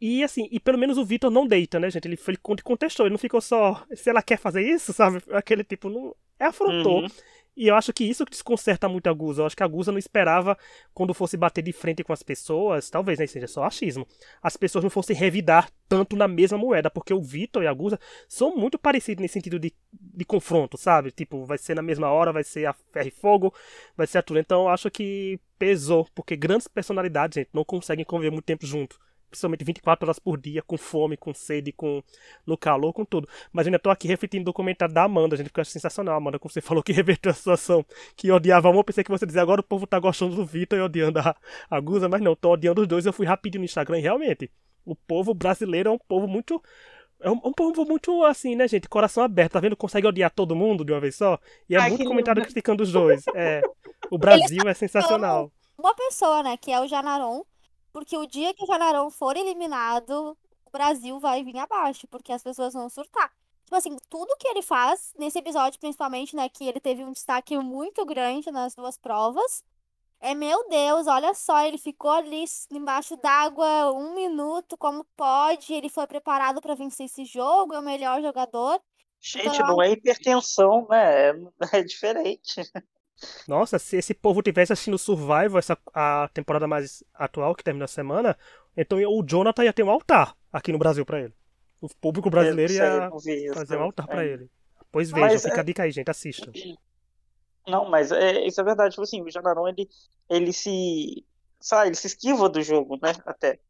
E 0.00 0.24
assim, 0.24 0.48
e 0.50 0.58
pelo 0.58 0.78
menos 0.78 0.96
o 0.96 1.04
Vitor 1.04 1.30
não 1.30 1.46
deita, 1.46 1.78
né, 1.78 1.90
gente? 1.90 2.06
Ele, 2.08 2.18
ele 2.26 2.38
contestou, 2.62 3.04
ele 3.04 3.12
não 3.12 3.18
ficou 3.18 3.40
só. 3.40 3.84
Se 3.94 4.08
ela 4.08 4.22
quer 4.22 4.38
fazer 4.38 4.62
isso, 4.62 4.92
sabe? 4.92 5.22
Aquele 5.32 5.62
tipo, 5.62 5.90
não. 5.90 6.14
É 6.38 6.46
afrontou. 6.46 7.02
Uhum. 7.02 7.08
E 7.56 7.68
eu 7.68 7.74
acho 7.74 7.92
que 7.92 8.04
isso 8.04 8.24
que 8.24 8.30
desconcerta 8.30 8.88
muito 8.88 9.08
a 9.08 9.12
Guza. 9.12 9.42
Eu 9.42 9.46
acho 9.46 9.56
que 9.56 9.62
a 9.62 9.66
Guza 9.66 9.92
não 9.92 9.98
esperava, 9.98 10.56
quando 10.94 11.12
fosse 11.12 11.36
bater 11.36 11.60
de 11.60 11.72
frente 11.72 12.02
com 12.02 12.12
as 12.12 12.22
pessoas, 12.22 12.88
talvez 12.88 13.18
né, 13.18 13.26
seja 13.26 13.46
só 13.46 13.64
achismo, 13.64 14.06
as 14.42 14.56
pessoas 14.56 14.82
não 14.82 14.90
fossem 14.90 15.14
revidar 15.14 15.70
tanto 15.86 16.16
na 16.16 16.26
mesma 16.26 16.56
moeda, 16.56 16.90
porque 16.90 17.12
o 17.12 17.20
Vitor 17.20 17.62
e 17.62 17.66
a 17.66 17.72
Guza 17.74 17.98
são 18.26 18.56
muito 18.56 18.78
parecidos 18.78 19.20
nesse 19.20 19.34
sentido 19.34 19.58
de, 19.58 19.74
de 19.92 20.24
confronto, 20.24 20.78
sabe? 20.78 21.10
Tipo, 21.10 21.44
vai 21.44 21.58
ser 21.58 21.74
na 21.74 21.82
mesma 21.82 22.08
hora, 22.10 22.32
vai 22.32 22.44
ser 22.44 22.64
a 22.64 22.72
ferro 22.72 23.08
e 23.08 23.10
fogo, 23.10 23.54
vai 23.94 24.06
ser 24.06 24.18
a 24.18 24.22
tudo. 24.22 24.38
Então 24.38 24.62
eu 24.62 24.68
acho 24.68 24.90
que 24.90 25.38
pesou, 25.58 26.08
porque 26.14 26.36
grandes 26.36 26.66
personalidades, 26.66 27.34
gente, 27.34 27.50
não 27.52 27.64
conseguem 27.64 28.06
conviver 28.06 28.30
muito 28.30 28.46
tempo 28.46 28.64
junto. 28.64 28.98
Principalmente 29.30 29.64
24 29.64 30.06
horas 30.06 30.18
por 30.18 30.38
dia, 30.38 30.60
com 30.62 30.76
fome, 30.76 31.16
com 31.16 31.32
sede, 31.32 31.72
com 31.72 32.02
no 32.46 32.58
calor, 32.58 32.92
com 32.92 33.04
tudo. 33.04 33.28
Mas 33.52 33.66
eu 33.66 33.70
ainda 33.70 33.78
tô 33.78 33.90
aqui 33.90 34.08
refletindo 34.08 34.50
o 34.50 34.54
comentário 34.54 34.92
da 34.92 35.04
Amanda, 35.04 35.36
gente, 35.36 35.46
porque 35.46 35.60
eu 35.60 35.62
acho 35.62 35.70
sensacional, 35.70 36.16
Amanda, 36.16 36.38
como 36.38 36.52
você 36.52 36.60
falou 36.62 36.82
que 36.82 36.92
reverteu 36.92 37.30
a 37.30 37.34
situação, 37.34 37.84
que 38.16 38.30
odiava 38.30 38.68
uma, 38.68 38.80
eu 38.80 38.84
pensei 38.84 39.04
que 39.04 39.10
você 39.10 39.24
dizia 39.24 39.42
agora 39.42 39.60
o 39.60 39.64
povo 39.64 39.86
tá 39.86 39.98
gostando 39.98 40.36
do 40.36 40.44
Vitor 40.44 40.78
e 40.78 40.82
odiando 40.82 41.18
a, 41.20 41.36
a 41.70 41.80
Guza, 41.80 42.08
mas 42.08 42.20
não, 42.20 42.34
tô 42.34 42.52
odiando 42.52 42.80
os 42.82 42.86
dois, 42.88 43.06
eu 43.06 43.12
fui 43.12 43.26
rapidinho 43.26 43.60
no 43.60 43.64
Instagram 43.64 43.98
e 43.98 44.02
realmente, 44.02 44.50
o 44.84 44.94
povo 44.94 45.32
brasileiro 45.34 45.90
é 45.90 45.92
um 45.92 45.98
povo 45.98 46.26
muito. 46.26 46.62
É 47.22 47.30
um, 47.30 47.38
um 47.44 47.52
povo 47.52 47.84
muito 47.84 48.24
assim, 48.24 48.56
né, 48.56 48.66
gente? 48.66 48.88
Coração 48.88 49.22
aberto, 49.22 49.52
tá 49.52 49.60
vendo? 49.60 49.76
Consegue 49.76 50.06
odiar 50.06 50.30
todo 50.30 50.56
mundo 50.56 50.84
de 50.84 50.92
uma 50.92 51.00
vez 51.00 51.16
só. 51.16 51.38
E 51.68 51.76
é 51.76 51.78
Ai, 51.78 51.90
muito 51.90 52.04
comentário 52.04 52.40
lindo. 52.40 52.46
criticando 52.46 52.82
os 52.82 52.90
dois. 52.90 53.22
É, 53.34 53.60
o 54.10 54.16
Brasil 54.18 54.66
é 54.66 54.74
sensacional. 54.74 55.52
Uma 55.78 55.94
pessoa, 55.94 56.42
né, 56.42 56.56
que 56.56 56.70
é 56.70 56.80
o 56.80 56.86
Janaron, 56.86 57.44
porque 57.92 58.16
o 58.16 58.26
dia 58.26 58.54
que 58.54 58.64
o 58.64 58.66
Janaron 58.66 59.10
for 59.10 59.36
eliminado, 59.36 60.36
o 60.64 60.70
Brasil 60.70 61.18
vai 61.18 61.42
vir 61.42 61.58
abaixo, 61.58 62.06
porque 62.08 62.32
as 62.32 62.42
pessoas 62.42 62.74
vão 62.74 62.88
surtar. 62.88 63.32
Tipo 63.64 63.76
assim, 63.76 63.96
tudo 64.08 64.36
que 64.38 64.48
ele 64.48 64.62
faz, 64.62 65.12
nesse 65.18 65.38
episódio 65.38 65.78
principalmente, 65.78 66.34
né, 66.34 66.48
que 66.48 66.66
ele 66.66 66.80
teve 66.80 67.04
um 67.04 67.12
destaque 67.12 67.56
muito 67.58 68.04
grande 68.04 68.50
nas 68.50 68.74
duas 68.74 68.98
provas, 68.98 69.62
é 70.20 70.34
meu 70.34 70.68
Deus, 70.68 71.06
olha 71.06 71.32
só, 71.32 71.64
ele 71.64 71.78
ficou 71.78 72.10
ali 72.10 72.44
embaixo 72.70 73.16
d'água 73.16 73.90
um 73.92 74.14
minuto, 74.14 74.76
como 74.76 75.04
pode? 75.16 75.72
Ele 75.72 75.88
foi 75.88 76.06
preparado 76.06 76.60
para 76.60 76.74
vencer 76.74 77.06
esse 77.06 77.24
jogo, 77.24 77.72
é 77.72 77.78
o 77.78 77.82
melhor 77.82 78.20
jogador. 78.20 78.80
Gente, 79.18 79.48
então, 79.48 79.68
não 79.68 79.82
é 79.82 79.90
hipertensão, 79.90 80.86
né? 80.90 81.30
É, 81.72 81.82
diferente. 81.84 82.60
Nossa, 83.46 83.78
se 83.78 83.96
esse 83.96 84.14
povo 84.14 84.42
tivesse 84.42 84.72
assistindo 84.72 84.98
Survival, 84.98 85.58
essa, 85.58 85.76
a 85.92 86.28
temporada 86.32 86.66
mais 86.66 87.04
atual 87.14 87.54
que 87.54 87.64
termina 87.64 87.84
a 87.84 87.88
semana, 87.88 88.36
então 88.76 88.98
o 88.98 89.22
Jonathan 89.22 89.64
ia 89.64 89.72
ter 89.72 89.82
um 89.82 89.90
altar 89.90 90.34
aqui 90.52 90.72
no 90.72 90.78
Brasil 90.78 91.04
para 91.04 91.20
ele. 91.20 91.34
O 91.80 91.88
público 91.88 92.28
brasileiro 92.28 92.72
ia 92.72 93.10
fazer 93.54 93.76
um 93.76 93.82
altar 93.82 94.06
para 94.06 94.24
ele. 94.24 94.50
Pois 94.92 95.10
veja, 95.10 95.38
fica 95.38 95.56
é... 95.56 95.60
a 95.60 95.62
dica 95.62 95.82
aí, 95.82 95.90
gente, 95.90 96.10
assista. 96.10 96.50
Não, 97.66 97.88
mas 97.88 98.10
é, 98.10 98.46
isso 98.46 98.60
é 98.60 98.64
verdade. 98.64 98.90
Tipo 98.90 99.02
assim, 99.02 99.22
o 99.22 99.30
Janarão, 99.30 99.68
ele, 99.68 99.88
ele 100.28 100.52
se. 100.52 101.24
Sabe, 101.60 101.88
ele 101.88 101.96
se 101.96 102.06
esquiva 102.06 102.48
do 102.48 102.62
jogo, 102.62 102.98
né? 103.02 103.12
Até. 103.24 103.60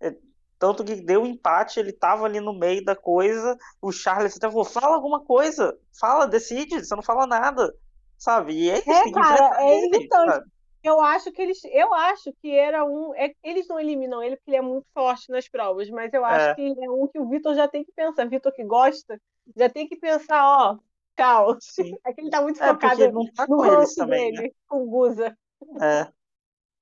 É, 0.00 0.14
tanto 0.58 0.84
que 0.84 0.96
deu 0.96 1.22
um 1.22 1.26
empate, 1.26 1.80
ele 1.80 1.92
tava 1.92 2.24
ali 2.24 2.40
no 2.40 2.52
meio 2.52 2.84
da 2.84 2.94
coisa. 2.94 3.56
O 3.80 3.90
Charles 3.90 4.36
até 4.36 4.48
falou: 4.48 4.64
fala 4.64 4.94
alguma 4.94 5.24
coisa, 5.24 5.76
fala, 5.98 6.26
decide, 6.26 6.84
você 6.84 6.94
não 6.94 7.02
fala 7.02 7.26
nada. 7.26 7.74
Sabe? 8.16 8.52
E 8.52 8.70
é 8.70 8.78
isso, 8.78 8.90
é, 8.90 9.12
cara, 9.12 9.62
é 9.62 9.78
ele, 9.78 9.96
irritante. 9.96 10.32
Sabe? 10.32 10.50
Eu 10.82 11.00
acho 11.00 11.32
que 11.32 11.42
eles. 11.42 11.58
Eu 11.64 11.92
acho 11.92 12.32
que 12.40 12.50
era 12.50 12.84
um. 12.84 13.12
É, 13.16 13.32
eles 13.42 13.66
não 13.66 13.80
eliminam 13.80 14.22
ele 14.22 14.36
porque 14.36 14.50
ele 14.50 14.58
é 14.58 14.62
muito 14.62 14.86
forte 14.94 15.30
nas 15.30 15.48
provas, 15.48 15.90
mas 15.90 16.12
eu 16.12 16.24
acho 16.24 16.50
é. 16.50 16.54
que 16.54 16.62
é 16.62 16.90
um 16.90 17.08
que 17.08 17.18
o 17.18 17.28
Vitor 17.28 17.54
já 17.54 17.66
tem 17.66 17.84
que 17.84 17.92
pensar. 17.92 18.24
Vitor 18.28 18.52
que 18.52 18.62
gosta, 18.62 19.20
já 19.56 19.68
tem 19.68 19.88
que 19.88 19.96
pensar, 19.96 20.44
ó, 20.44 20.78
Cal. 21.16 21.56
Sim. 21.60 21.96
É 22.06 22.12
que 22.12 22.20
ele 22.20 22.30
tá 22.30 22.40
muito 22.40 22.62
é, 22.62 22.68
focado 22.68 23.02
é, 23.02 23.10
não 23.10 23.24
tá 23.32 23.46
no 23.50 23.56
rosto 23.56 23.96
também, 23.96 24.30
dele, 24.32 24.48
né? 24.48 24.50
com 24.68 24.84
o 24.84 24.86
Guza. 24.86 25.36
É. 25.80 26.06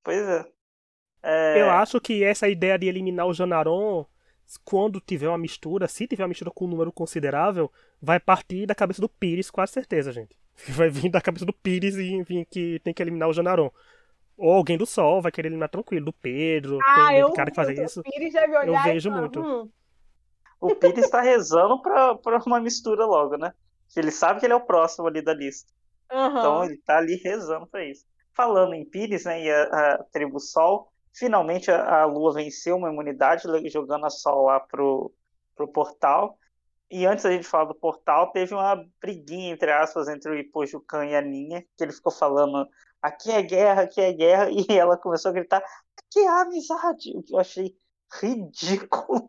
Pois 0.03 0.29
é. 0.29 0.45
é. 1.23 1.63
Eu 1.63 1.71
acho 1.71 1.99
que 1.99 2.23
essa 2.23 2.47
ideia 2.47 2.79
de 2.79 2.87
eliminar 2.87 3.27
o 3.27 3.33
Janaron, 3.33 4.05
quando 4.65 5.01
tiver 5.01 5.29
uma 5.29 5.39
mistura, 5.39 5.89
se 5.89 6.07
tiver 6.07 6.25
uma 6.25 6.29
mistura 6.29 6.51
com 6.51 6.67
um 6.67 6.69
número 6.69 6.93
considerável, 6.93 7.73
vai 8.03 8.21
partir 8.21 8.67
da 8.67 8.75
cabeça 8.75 9.01
do 9.01 9.09
Pires, 9.09 9.51
com 9.51 9.67
certeza, 9.67 10.13
gente. 10.13 10.37
Vai 10.71 10.89
vir 10.89 11.11
da 11.11 11.21
cabeça 11.21 11.45
do 11.45 11.53
Pires 11.53 11.97
e 11.97 12.23
vir 12.23 12.47
que 12.47 12.81
tem 12.81 12.95
que 12.95 13.03
eliminar 13.03 13.29
o 13.29 13.33
Janaron. 13.33 13.71
Ou 14.37 14.53
alguém 14.53 14.77
do 14.77 14.87
Sol 14.87 15.23
vai 15.23 15.31
querer 15.31 15.47
eliminar 15.47 15.69
tranquilo, 15.69 16.07
do 16.07 16.13
Pedro, 16.13 16.81
ah, 16.83 17.09
tem 17.09 17.19
eu, 17.19 17.33
cara 17.33 17.51
que 17.51 17.57
faz 17.57 17.69
isso. 17.79 18.03
eu 18.67 18.83
vejo 18.83 19.11
muito. 19.11 19.41
Hum. 19.41 19.71
O 20.61 20.75
Pires 20.75 21.09
tá 21.11 21.21
rezando 21.21 21.81
pra, 21.81 22.17
pra 22.17 22.39
uma 22.47 22.61
mistura 22.61 23.05
logo, 23.05 23.37
né? 23.37 23.53
Ele 23.97 24.11
sabe 24.11 24.41
que 24.41 24.47
ele 24.47 24.53
é 24.53 24.57
o 24.57 24.65
próximo 24.65 25.07
ali 25.07 25.23
da 25.23 25.33
lista. 25.33 25.73
Uhum. 26.13 26.27
Então 26.27 26.65
ele 26.65 26.79
tá 26.79 26.99
ali 26.99 27.17
rezando 27.17 27.67
pra 27.67 27.85
isso. 27.85 28.05
Falando 28.35 28.75
em 28.75 28.85
Pires, 28.85 29.25
né, 29.25 29.43
e 29.43 29.51
a, 29.51 29.63
a 29.63 30.05
tribo 30.11 30.41
Sol, 30.41 30.93
finalmente 31.13 31.71
a, 31.71 32.01
a, 32.01 32.05
Lua 32.05 32.33
venceu 32.33 32.77
uma 32.77 32.91
imunidade 32.91 33.45
jogando 33.71 34.07
a 34.07 34.11
Sol 34.11 34.47
lá 34.47 34.59
pro, 34.59 35.13
pro 35.55 35.69
portal. 35.69 36.37
E 36.95 37.07
antes 37.07 37.25
da 37.25 37.33
gente 37.33 37.45
falar 37.45 37.65
do 37.65 37.75
portal, 37.75 38.31
teve 38.31 38.55
uma 38.55 38.87
briguinha, 39.01 39.53
entre 39.53 39.73
aspas, 39.73 40.07
entre 40.07 40.31
o 40.31 40.39
Ipojucan 40.39 41.05
e 41.07 41.17
a 41.17 41.21
Ninha, 41.21 41.65
que 41.77 41.83
ele 41.83 41.91
ficou 41.93 42.13
falando 42.13 42.69
aqui 43.03 43.33
é 43.33 43.43
guerra, 43.43 43.83
aqui 43.83 44.01
é 44.01 44.13
guerra, 44.13 44.47
e 44.55 44.65
ela 44.79 44.97
começou 44.97 45.31
a 45.31 45.35
gritar 45.35 45.59
aqui 45.59 46.21
é 46.21 46.29
amizade, 46.29 47.11
o 47.17 47.23
que 47.25 47.35
eu 47.35 47.41
achei 47.41 47.75
ridículo. 48.21 49.29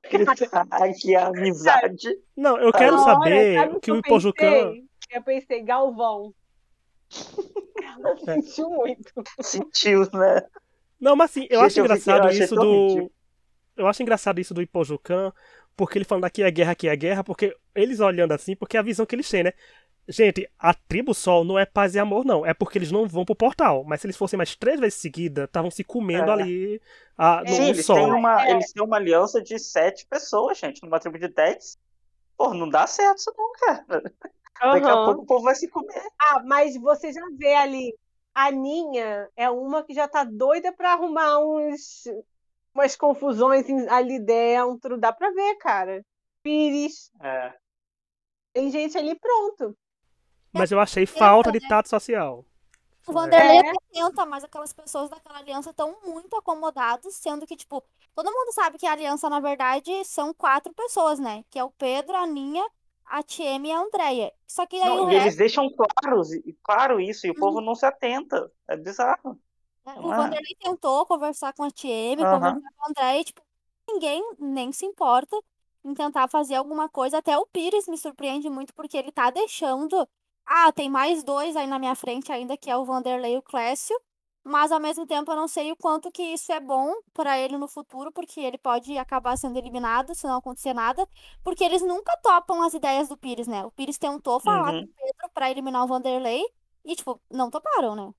gritar 0.08 0.68
aqui 0.70 1.16
é 1.16 1.20
amizade. 1.20 2.16
Não, 2.36 2.56
eu 2.60 2.72
quero 2.72 2.96
saber 3.00 3.68
o 3.74 3.80
que 3.80 3.90
o 3.90 3.96
Ipojucan... 3.96 4.72
Eu 5.10 5.22
pensei, 5.22 5.62
Galvão. 5.64 6.32
Ela 7.82 8.12
é. 8.12 8.16
sentiu 8.42 8.70
muito. 8.70 9.12
Sentiu, 9.40 10.02
né? 10.12 10.46
Não, 11.00 11.16
mas 11.16 11.32
assim, 11.32 11.48
eu 11.50 11.58
Gente, 11.58 11.66
acho 11.66 11.80
engraçado 11.80 12.28
eu 12.28 12.30
isso 12.30 12.54
do... 12.54 13.10
Eu 13.76 13.86
acho 13.86 14.02
engraçado 14.02 14.40
isso 14.40 14.54
do 14.54 14.62
Ipojucan, 14.62 15.32
porque 15.76 15.98
ele 15.98 16.04
falando 16.04 16.24
aqui 16.24 16.42
é 16.42 16.50
guerra, 16.50 16.72
aqui 16.72 16.88
é 16.88 16.96
guerra, 16.96 17.22
porque 17.22 17.56
eles 17.74 18.00
olhando 18.00 18.32
assim, 18.32 18.56
porque 18.56 18.76
é 18.76 18.80
a 18.80 18.82
visão 18.82 19.04
que 19.04 19.14
eles 19.14 19.28
têm, 19.28 19.44
né? 19.44 19.52
Gente, 20.08 20.48
a 20.56 20.72
tribo 20.72 21.12
Sol 21.12 21.44
não 21.44 21.58
é 21.58 21.66
paz 21.66 21.96
e 21.96 21.98
amor, 21.98 22.24
não. 22.24 22.46
É 22.46 22.54
porque 22.54 22.78
eles 22.78 22.92
não 22.92 23.08
vão 23.08 23.24
pro 23.24 23.34
portal. 23.34 23.82
Mas 23.84 24.00
se 24.00 24.06
eles 24.06 24.16
fossem 24.16 24.36
mais 24.36 24.54
três 24.54 24.78
vezes 24.78 25.00
seguida, 25.00 25.44
estavam 25.44 25.70
se 25.70 25.82
comendo 25.82 26.30
é. 26.30 26.32
ali 26.32 26.82
a, 27.18 27.42
no, 27.42 27.48
Sim, 27.48 27.60
no 27.62 27.68
eles 27.68 27.86
sol. 27.86 27.96
Têm 27.96 28.12
uma, 28.12 28.48
Eles 28.48 28.72
têm 28.72 28.84
uma 28.84 28.96
aliança 28.96 29.42
de 29.42 29.58
sete 29.58 30.06
pessoas, 30.06 30.58
gente, 30.58 30.80
numa 30.82 31.00
tribo 31.00 31.18
de 31.18 31.26
dez. 31.26 31.76
Pô, 32.36 32.54
não 32.54 32.68
dá 32.68 32.86
certo 32.86 33.18
isso 33.18 33.34
não, 33.36 33.52
cara. 33.58 34.02
Uhum. 34.62 34.72
Daqui 34.72 34.86
a 34.86 35.04
pouco 35.04 35.22
o 35.22 35.26
povo 35.26 35.44
vai 35.44 35.54
se 35.56 35.68
comer. 35.68 36.02
Ah, 36.20 36.40
mas 36.44 36.76
você 36.76 37.12
já 37.12 37.22
vê 37.36 37.54
ali. 37.54 37.94
A 38.32 38.50
Ninha 38.50 39.28
é 39.34 39.50
uma 39.50 39.82
que 39.82 39.94
já 39.94 40.06
tá 40.06 40.22
doida 40.22 40.70
pra 40.70 40.92
arrumar 40.92 41.38
uns 41.38 42.04
umas 42.76 42.94
confusões 42.94 43.66
ali 43.88 44.18
dentro. 44.18 44.98
Dá 44.98 45.12
pra 45.12 45.30
ver, 45.30 45.56
cara. 45.56 46.04
Pires. 46.42 47.10
É. 47.20 47.52
Tem 48.52 48.70
gente 48.70 48.96
ali 48.96 49.14
pronto. 49.14 49.76
Mas 50.52 50.70
eu 50.70 50.80
achei 50.80 51.04
falta 51.04 51.50
de 51.50 51.60
tato 51.66 51.88
social. 51.88 52.44
O 53.06 53.12
Vanderlei 53.12 53.58
é. 53.58 53.72
tenta, 53.92 54.26
mas 54.26 54.42
aquelas 54.42 54.72
pessoas 54.72 55.08
daquela 55.08 55.38
aliança 55.38 55.70
estão 55.70 55.96
muito 56.04 56.34
acomodadas, 56.36 57.14
sendo 57.14 57.46
que, 57.46 57.54
tipo, 57.54 57.82
todo 58.14 58.32
mundo 58.32 58.52
sabe 58.52 58.78
que 58.78 58.86
a 58.86 58.92
aliança, 58.92 59.30
na 59.30 59.38
verdade, 59.38 60.04
são 60.04 60.34
quatro 60.34 60.72
pessoas, 60.74 61.18
né? 61.18 61.44
Que 61.50 61.58
é 61.58 61.64
o 61.64 61.70
Pedro, 61.70 62.16
a 62.16 62.26
Ninha, 62.26 62.66
a 63.04 63.22
Tieme 63.22 63.68
e 63.68 63.72
a 63.72 63.78
Andrea. 63.78 64.32
Só 64.46 64.66
que 64.66 64.76
aí 64.76 64.88
não, 64.88 65.04
o 65.04 65.06
resto... 65.06 65.22
eles 65.22 65.36
deixam 65.36 65.68
claro, 65.70 66.22
claro 66.64 67.00
isso, 67.00 67.26
e 67.26 67.30
o 67.30 67.34
uhum. 67.34 67.38
povo 67.38 67.60
não 67.60 67.74
se 67.74 67.86
atenta. 67.86 68.50
É 68.68 68.76
bizarro. 68.76 69.38
É, 69.86 70.00
o 70.00 70.12
é? 70.12 70.16
Vanderlei 70.16 70.56
tentou 70.58 71.06
conversar 71.06 71.52
com 71.52 71.62
a 71.62 71.66
uhum. 71.66 72.30
conversar 72.32 72.70
com 72.76 72.84
a 72.84 72.88
Andrea, 72.88 73.20
e, 73.20 73.24
tipo, 73.24 73.42
ninguém 73.88 74.22
nem 74.38 74.72
se 74.72 74.84
importa 74.84 75.36
em 75.84 75.94
tentar 75.94 76.28
fazer 76.28 76.56
alguma 76.56 76.88
coisa. 76.88 77.18
Até 77.18 77.38
o 77.38 77.46
Pires 77.46 77.86
me 77.86 77.96
surpreende 77.96 78.50
muito, 78.50 78.74
porque 78.74 78.96
ele 78.96 79.12
tá 79.12 79.30
deixando 79.30 80.06
ah, 80.46 80.70
tem 80.70 80.88
mais 80.88 81.24
dois 81.24 81.56
aí 81.56 81.66
na 81.66 81.78
minha 81.78 81.94
frente 81.96 82.30
ainda, 82.30 82.56
que 82.56 82.70
é 82.70 82.76
o 82.76 82.84
Vanderlei 82.84 83.34
e 83.34 83.38
o 83.38 83.42
Clécio. 83.42 83.98
Mas 84.44 84.70
ao 84.70 84.78
mesmo 84.78 85.04
tempo 85.04 85.32
eu 85.32 85.36
não 85.36 85.48
sei 85.48 85.72
o 85.72 85.76
quanto 85.76 86.08
que 86.12 86.22
isso 86.22 86.52
é 86.52 86.60
bom 86.60 86.94
para 87.12 87.36
ele 87.36 87.58
no 87.58 87.66
futuro, 87.66 88.12
porque 88.12 88.40
ele 88.40 88.56
pode 88.56 88.96
acabar 88.96 89.36
sendo 89.36 89.58
eliminado 89.58 90.14
se 90.14 90.24
não 90.24 90.36
acontecer 90.36 90.72
nada, 90.72 91.04
porque 91.42 91.64
eles 91.64 91.82
nunca 91.82 92.16
topam 92.22 92.62
as 92.62 92.72
ideias 92.72 93.08
do 93.08 93.16
Pires, 93.16 93.48
né? 93.48 93.64
O 93.64 93.72
Pires 93.72 93.98
tentou 93.98 94.38
falar 94.38 94.72
uhum. 94.72 94.86
com 94.86 94.92
o 94.92 94.94
Pedro 94.94 95.30
para 95.34 95.50
eliminar 95.50 95.82
o 95.82 95.88
Vanderlei 95.88 96.44
e 96.84 96.94
tipo, 96.94 97.20
não 97.28 97.50
toparam, 97.50 97.96
né? 97.96 98.14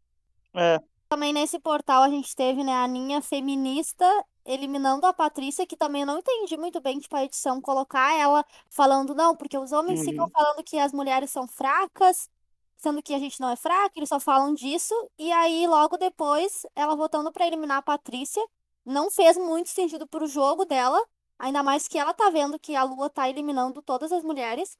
É. 0.54 0.80
Também 1.10 1.32
nesse 1.34 1.60
portal 1.60 2.04
a 2.04 2.10
gente 2.10 2.36
teve, 2.36 2.64
né, 2.64 2.74
a 2.74 2.88
Ninha 2.88 3.22
feminista 3.22 4.06
eliminando 4.46 5.06
a 5.06 5.14
Patrícia, 5.14 5.66
que 5.66 5.76
também 5.78 6.06
não 6.06 6.18
entendi 6.20 6.58
muito 6.58 6.80
bem, 6.82 7.00
tipo, 7.00 7.16
a 7.16 7.24
edição 7.24 7.62
colocar 7.62 8.14
ela 8.18 8.46
falando, 8.70 9.14
não, 9.16 9.36
porque 9.36 9.58
os 9.58 9.72
homens 9.72 10.04
ficam 10.04 10.28
Uhum. 10.28 10.32
falando 10.32 10.64
que 10.64 10.78
as 10.80 10.94
mulheres 10.94 11.30
são 11.32 11.48
fracas, 11.48 12.30
sendo 12.78 13.02
que 13.02 13.14
a 13.14 13.20
gente 13.20 13.40
não 13.40 13.50
é 13.50 13.56
fraca, 13.56 13.92
eles 13.98 14.10
só 14.10 14.20
falam 14.20 14.54
disso, 14.54 14.94
e 15.18 15.32
aí 15.32 15.66
logo 15.68 15.98
depois 15.98 16.66
ela 16.76 16.96
voltando 16.96 17.32
pra 17.32 17.46
eliminar 17.48 17.78
a 17.78 17.82
Patrícia, 17.82 18.42
não 18.86 19.10
fez 19.12 19.38
muito 19.38 19.70
sentido 19.70 20.08
pro 20.08 20.28
jogo 20.28 20.64
dela, 20.66 21.02
ainda 21.40 21.62
mais 21.64 21.88
que 21.88 21.98
ela 21.98 22.14
tá 22.14 22.30
vendo 22.30 22.60
que 22.60 22.76
a 22.76 22.84
Lua 22.84 23.10
tá 23.10 23.30
eliminando 23.30 23.82
todas 23.82 24.12
as 24.12 24.24
mulheres, 24.24 24.78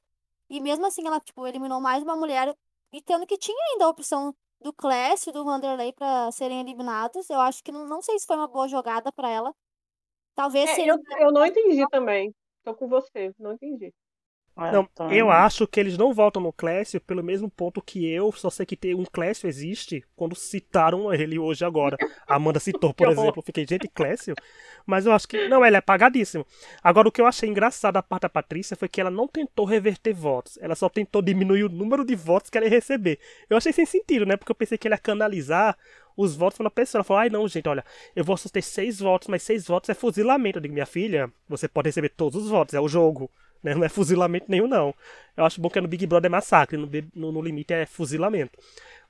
e 0.48 0.60
mesmo 0.60 0.86
assim 0.86 1.06
ela, 1.06 1.20
tipo, 1.20 1.46
eliminou 1.46 1.80
mais 1.80 2.02
uma 2.02 2.16
mulher, 2.16 2.56
e 2.92 3.02
tendo 3.02 3.26
que 3.26 3.36
tinha 3.36 3.56
ainda 3.72 3.84
a 3.86 3.88
opção 3.88 4.34
do 4.60 4.72
Clécio 4.72 5.30
e 5.30 5.32
do 5.32 5.44
Vanderlei 5.44 5.92
para 5.92 6.30
serem 6.32 6.60
eliminados. 6.60 7.28
Eu 7.30 7.40
acho 7.40 7.62
que 7.62 7.72
não, 7.72 7.86
não 7.86 8.02
sei 8.02 8.18
se 8.18 8.26
foi 8.26 8.36
uma 8.36 8.48
boa 8.48 8.68
jogada 8.68 9.12
para 9.12 9.30
ela. 9.30 9.54
Talvez 10.34 10.70
é, 10.70 10.74
seria. 10.74 10.92
Eu, 10.92 11.26
eu 11.26 11.32
não 11.32 11.44
entendi 11.44 11.84
também. 11.90 12.34
Tô 12.62 12.74
com 12.74 12.88
você, 12.88 13.32
não 13.38 13.52
entendi. 13.52 13.92
Não, 14.72 14.88
eu 15.12 15.30
acho 15.30 15.66
que 15.68 15.78
eles 15.78 15.96
não 15.96 16.12
voltam 16.12 16.42
no 16.42 16.52
Clécio 16.52 17.00
pelo 17.00 17.22
mesmo 17.22 17.48
ponto 17.48 17.80
que 17.80 18.10
eu 18.10 18.32
só 18.32 18.50
sei 18.50 18.66
que 18.66 18.76
tem 18.76 18.92
um 18.92 19.04
Clécio 19.04 19.48
existe 19.48 20.04
quando 20.16 20.34
citaram 20.34 21.14
ele 21.14 21.38
hoje 21.38 21.64
agora. 21.64 21.96
A 22.26 22.34
Amanda 22.34 22.58
citou, 22.58 22.92
por 22.94 23.08
exemplo. 23.08 23.38
Eu 23.38 23.42
fiquei, 23.42 23.64
gente, 23.64 23.86
Clécio? 23.86 24.34
Mas 24.84 25.06
eu 25.06 25.12
acho 25.12 25.28
que. 25.28 25.46
Não, 25.48 25.64
ele 25.64 25.76
é 25.76 25.78
apagadíssimo. 25.78 26.44
Agora, 26.82 27.08
o 27.08 27.12
que 27.12 27.20
eu 27.20 27.26
achei 27.26 27.48
engraçado 27.48 27.94
da 27.94 28.02
parte 28.02 28.22
da 28.22 28.28
Patrícia 28.28 28.76
foi 28.76 28.88
que 28.88 29.00
ela 29.00 29.10
não 29.10 29.28
tentou 29.28 29.64
reverter 29.64 30.12
votos. 30.12 30.58
Ela 30.60 30.74
só 30.74 30.88
tentou 30.88 31.22
diminuir 31.22 31.62
o 31.62 31.68
número 31.68 32.04
de 32.04 32.16
votos 32.16 32.50
que 32.50 32.58
ela 32.58 32.66
ia 32.66 32.70
receber. 32.70 33.20
Eu 33.48 33.56
achei 33.56 33.72
sem 33.72 33.86
sentido, 33.86 34.26
né? 34.26 34.36
Porque 34.36 34.50
eu 34.50 34.56
pensei 34.56 34.76
que 34.76 34.88
ele 34.88 34.94
ia 34.94 34.98
canalizar 34.98 35.76
os 36.16 36.34
votos 36.34 36.56
para 36.56 36.64
uma 36.64 36.70
pessoa. 36.70 36.98
Ela 36.98 37.04
falou, 37.04 37.20
ai 37.20 37.30
não, 37.30 37.46
gente, 37.46 37.68
olha, 37.68 37.84
eu 38.16 38.24
vou 38.24 38.36
ter 38.36 38.62
seis 38.62 38.98
votos, 38.98 39.28
mas 39.28 39.42
seis 39.44 39.66
votos 39.66 39.88
é 39.88 39.94
fuzilamento. 39.94 40.58
Eu 40.58 40.62
digo, 40.62 40.74
minha 40.74 40.84
filha, 40.86 41.30
você 41.48 41.68
pode 41.68 41.88
receber 41.88 42.08
todos 42.08 42.42
os 42.42 42.50
votos, 42.50 42.74
é 42.74 42.80
o 42.80 42.88
jogo. 42.88 43.30
Né? 43.62 43.74
Não 43.74 43.84
é 43.84 43.88
fuzilamento 43.88 44.46
nenhum, 44.48 44.66
não. 44.68 44.94
Eu 45.36 45.44
acho 45.44 45.60
bom 45.60 45.68
que 45.70 45.80
no 45.80 45.88
Big 45.88 46.06
Brother 46.06 46.28
é 46.28 46.30
massacre, 46.30 46.76
no, 46.76 46.88
no, 47.14 47.32
no 47.32 47.42
limite 47.42 47.72
é 47.72 47.86
fuzilamento. 47.86 48.58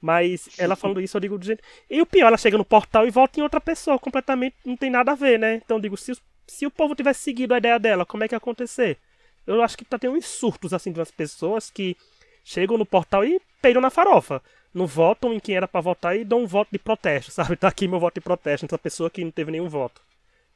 Mas 0.00 0.48
ela 0.58 0.76
falando 0.76 1.00
isso, 1.00 1.16
eu 1.16 1.20
digo, 1.20 1.42
gente. 1.42 1.62
E 1.90 2.00
o 2.00 2.06
pior, 2.06 2.28
ela 2.28 2.36
chega 2.38 2.56
no 2.58 2.64
portal 2.64 3.06
e 3.06 3.10
volta 3.10 3.40
em 3.40 3.42
outra 3.42 3.60
pessoa, 3.60 3.98
completamente 3.98 4.56
não 4.64 4.76
tem 4.76 4.90
nada 4.90 5.12
a 5.12 5.14
ver, 5.14 5.38
né? 5.38 5.54
Então 5.56 5.76
eu 5.78 5.80
digo, 5.82 5.96
se, 5.96 6.12
se 6.46 6.66
o 6.66 6.70
povo 6.70 6.94
tivesse 6.94 7.20
seguido 7.20 7.54
a 7.54 7.58
ideia 7.58 7.78
dela, 7.78 8.06
como 8.06 8.24
é 8.24 8.28
que 8.28 8.34
ia 8.34 8.38
acontecer? 8.38 8.98
Eu 9.46 9.62
acho 9.62 9.76
que 9.76 9.84
tá 9.84 9.98
tendo 9.98 10.16
uns 10.16 10.26
surtos 10.26 10.72
assim 10.74 10.92
de 10.92 10.98
umas 11.00 11.10
pessoas 11.10 11.70
que 11.70 11.96
chegam 12.44 12.78
no 12.78 12.86
portal 12.86 13.24
e 13.24 13.40
peidam 13.60 13.82
na 13.82 13.90
farofa. 13.90 14.42
não 14.74 14.86
votam 14.86 15.32
em 15.32 15.40
quem 15.40 15.56
era 15.56 15.66
para 15.66 15.80
votar 15.80 16.16
e 16.16 16.24
dão 16.24 16.40
um 16.42 16.46
voto 16.46 16.68
de 16.72 16.78
protesto, 16.78 17.30
sabe? 17.32 17.56
Tá 17.56 17.68
aqui 17.68 17.88
meu 17.88 17.98
voto 18.00 18.14
de 18.14 18.20
protesto 18.20 18.64
nessa 18.66 18.78
pessoa 18.78 19.10
que 19.10 19.24
não 19.24 19.30
teve 19.30 19.50
nenhum 19.50 19.68
voto. 19.68 20.00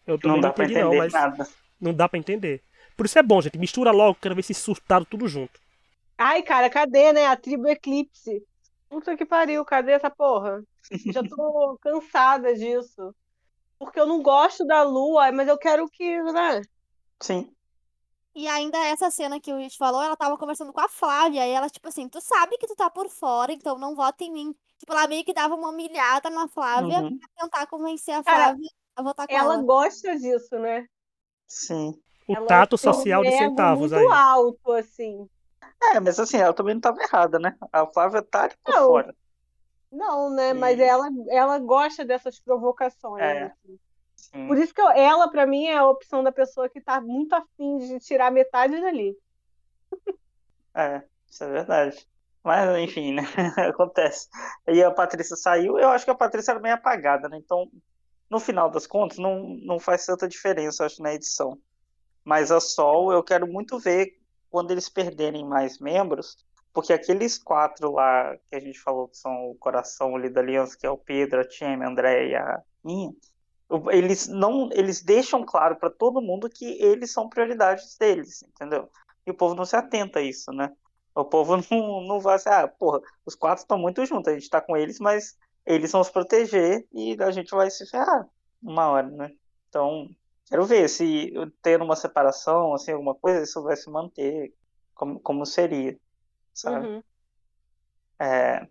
Eu 0.07 0.18
Não 0.22 0.37
não, 0.37 0.40
dá 0.40 0.52
pra 0.52 0.64
entendi 0.64 0.74
entender 0.74 0.81
não, 0.81 0.94
mas 0.94 1.12
nada. 1.12 1.48
não 1.81 1.94
dá 1.94 2.09
pra 2.09 2.18
entender. 2.18 2.62
Por 2.96 3.07
isso 3.07 3.18
é 3.18 3.22
bom, 3.22 3.40
gente, 3.40 3.59
mistura 3.59 3.90
logo, 3.90 4.18
quero 4.20 4.35
ver 4.35 4.42
se 4.42 4.55
surtado 4.55 5.05
tudo 5.07 5.26
junto. 5.28 5.61
Ai, 6.18 6.42
cara, 6.42 6.70
cadê, 6.70 7.12
né? 7.12 7.26
A 7.26 7.37
tribo 7.37 7.68
Eclipse. 7.68 8.42
Puta 8.88 9.16
que 9.16 9.24
pariu, 9.26 9.64
cadê 9.64 9.92
essa 9.92 10.11
porra? 10.11 10.62
Já 11.11 11.22
tô 11.22 11.78
cansada 11.83 12.55
disso. 12.55 13.14
Porque 13.78 13.98
eu 13.98 14.07
não 14.07 14.22
gosto 14.22 14.64
da 14.64 14.83
lua, 14.83 15.33
mas 15.33 15.48
eu 15.48 15.59
quero 15.59 15.88
que, 15.88 16.22
né? 16.22 16.61
Sim. 17.20 17.52
E 18.35 18.46
ainda 18.48 18.78
essa 18.87 19.11
cena 19.11 19.40
que 19.40 19.52
o 19.52 19.59
Rich 19.59 19.76
falou, 19.76 20.02
ela 20.02 20.16
tava 20.16 20.38
conversando 20.38 20.72
com 20.72 20.81
a 20.81 20.88
Flávia, 20.88 21.46
e 21.46 21.50
ela, 21.50 21.68
tipo 21.68 21.88
assim, 21.88 22.09
tu 22.09 22.20
sabe 22.20 22.57
que 22.57 22.66
tu 22.66 22.74
tá 22.74 22.88
por 22.88 23.09
fora, 23.11 23.52
então 23.52 23.76
não 23.76 23.94
vota 23.94 24.24
em 24.24 24.33
mim. 24.33 24.55
Tipo, 24.78 24.92
ela 24.92 25.07
meio 25.07 25.24
que 25.24 25.35
dava 25.35 25.55
uma 25.55 25.68
humilhada 25.68 26.31
na 26.31 26.48
Flávia 26.48 27.00
Uhum. 27.00 27.18
pra 27.18 27.28
tentar 27.37 27.66
convencer 27.66 28.14
a 28.14 28.22
Cara, 28.22 28.44
Flávia 28.46 28.68
a 28.96 29.02
votar 29.02 29.26
com 29.28 29.35
Ela 29.35 29.55
ela. 29.55 29.62
gosta 29.62 30.16
disso, 30.18 30.59
né? 30.59 30.87
Sim. 31.46 32.00
O 32.28 32.37
Ela 32.37 32.46
tato 32.46 32.74
um 32.74 32.78
social 32.78 33.22
de 33.22 33.30
centavos 33.32 33.92
aí. 33.92 34.00
muito 34.00 34.14
alto, 34.14 34.72
assim. 34.72 35.28
É, 35.82 35.98
mas 36.00 36.18
assim, 36.20 36.37
ela 36.38 36.54
também 36.54 36.74
não 36.74 36.80
tava 36.80 37.02
errada, 37.02 37.38
né? 37.38 37.56
A 37.72 37.87
Flávia 37.87 38.22
tá 38.22 38.44
ali 38.44 38.54
por 38.64 38.74
Não, 38.74 38.87
fora. 38.88 39.14
Não, 39.90 40.30
né? 40.30 40.52
Mas 40.54 40.78
E- 40.78 40.82
ela, 40.82 41.08
ela 41.28 41.58
gosta 41.58 42.04
dessas 42.04 42.38
provocações. 42.40 43.22
É. 43.22 43.42
assim. 43.44 43.78
Sim. 44.16 44.46
Por 44.46 44.56
isso 44.56 44.72
que 44.72 44.80
eu- 44.80 44.90
ela, 44.90 45.28
pra 45.28 45.44
mim, 45.46 45.66
é 45.66 45.76
a 45.76 45.87
opção 45.88 46.22
da 46.22 46.30
pessoa 46.30 46.68
que 46.68 46.80
tá 46.80 47.00
muito 47.00 47.35
afim 47.35 47.78
de 47.78 47.98
tirar 47.98 48.30
metade 48.30 48.80
dali. 48.80 49.16
É, 50.74 51.02
isso 51.28 51.44
é 51.44 51.50
verdade. 51.50 52.06
Mas, 52.44 52.78
enfim, 52.78 53.12
né? 53.14 53.22
Acontece. 53.74 54.28
E 54.68 54.82
a 54.82 54.90
Patrícia 54.90 55.37
saiu, 55.37 55.78
eu 55.78 55.88
acho 55.90 56.04
que 56.04 56.11
a 56.11 56.14
Patrícia 56.14 56.52
era 56.52 56.61
meio 56.61 56.74
apagada, 56.74 57.28
né? 57.28 57.37
Então, 57.37 57.68
no 58.30 58.40
final 58.40 58.70
das 58.70 58.87
contas, 58.87 59.18
não, 59.18 59.40
não 59.64 59.78
faz 59.78 60.06
tanta 60.06 60.26
diferença, 60.28 60.82
eu 60.82 60.87
acho, 60.87 61.02
na 61.02 61.12
edição. 61.14 61.58
Mas 62.24 62.50
a 62.50 62.61
Sol, 62.61 63.12
eu 63.12 63.22
quero 63.22 63.46
muito 63.46 63.78
ver 63.78 64.18
quando 64.50 64.70
eles 64.70 64.88
perderem 64.88 65.44
mais 65.44 65.78
membros, 65.78 66.37
porque 66.72 66.92
aqueles 66.92 67.38
quatro 67.38 67.92
lá 67.92 68.37
que 68.48 68.56
a 68.56 68.61
gente 68.61 68.78
falou 68.78 69.08
que 69.08 69.16
são 69.16 69.50
o 69.50 69.54
coração 69.56 70.14
ali 70.16 70.28
da 70.28 70.40
aliança, 70.40 70.76
que 70.78 70.87
é 70.87 70.90
o 70.90 70.98
Pedro, 70.98 71.40
a 71.40 71.44
Tcheme, 71.44 71.85
a 71.85 71.88
André 71.88 72.28
e 72.28 72.35
a 72.35 72.62
Minha, 72.85 73.12
eles 73.90 74.28
não, 74.28 74.68
eles 74.72 75.02
deixam 75.02 75.44
claro 75.44 75.76
para 75.76 75.90
todo 75.90 76.20
mundo 76.20 76.48
que 76.48 76.64
eles 76.82 77.12
são 77.12 77.28
prioridades 77.28 77.96
deles, 77.96 78.42
entendeu? 78.42 78.88
E 79.26 79.30
o 79.30 79.35
povo 79.35 79.54
não 79.54 79.64
se 79.64 79.76
atenta 79.76 80.18
a 80.18 80.22
isso, 80.22 80.52
né? 80.52 80.70
O 81.14 81.24
povo 81.24 81.56
não, 81.70 82.02
não 82.06 82.20
vai 82.20 82.37
assim, 82.37 82.50
ah, 82.50 82.68
porra, 82.68 83.00
os 83.24 83.35
quatro 83.35 83.62
estão 83.62 83.78
muito 83.78 84.04
juntos, 84.04 84.28
a 84.28 84.35
gente 84.35 84.50
tá 84.50 84.61
com 84.61 84.76
eles, 84.76 84.98
mas 84.98 85.37
eles 85.64 85.92
vão 85.92 86.02
se 86.02 86.12
proteger 86.12 86.87
e 86.92 87.16
a 87.20 87.30
gente 87.30 87.50
vai 87.50 87.70
se 87.70 87.88
ferrar 87.88 88.28
uma 88.62 88.88
hora, 88.88 89.08
né? 89.08 89.30
Então, 89.68 90.08
quero 90.52 90.66
ver 90.66 90.86
se 90.86 91.32
tendo 91.62 91.82
uma 91.82 91.96
separação, 91.96 92.74
assim, 92.74 92.92
alguma 92.92 93.14
coisa, 93.14 93.42
isso 93.42 93.62
vai 93.62 93.74
se 93.74 93.88
manter 93.88 94.52
como, 94.94 95.18
como 95.18 95.46
seria, 95.46 95.98
sabe? 96.52 96.88
Uhum. 96.88 97.02
É, 98.18 98.68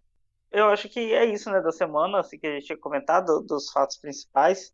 eu 0.51 0.67
acho 0.67 0.87
que 0.87 1.11
é 1.11 1.25
isso, 1.25 1.49
né, 1.49 1.59
da 1.59 1.71
semana, 1.71 2.19
assim, 2.19 2.37
que 2.37 2.45
a 2.45 2.51
gente 2.51 2.67
tinha 2.67 2.77
comentado, 2.77 3.41
dos 3.41 3.71
fatos 3.71 3.97
principais. 3.97 4.71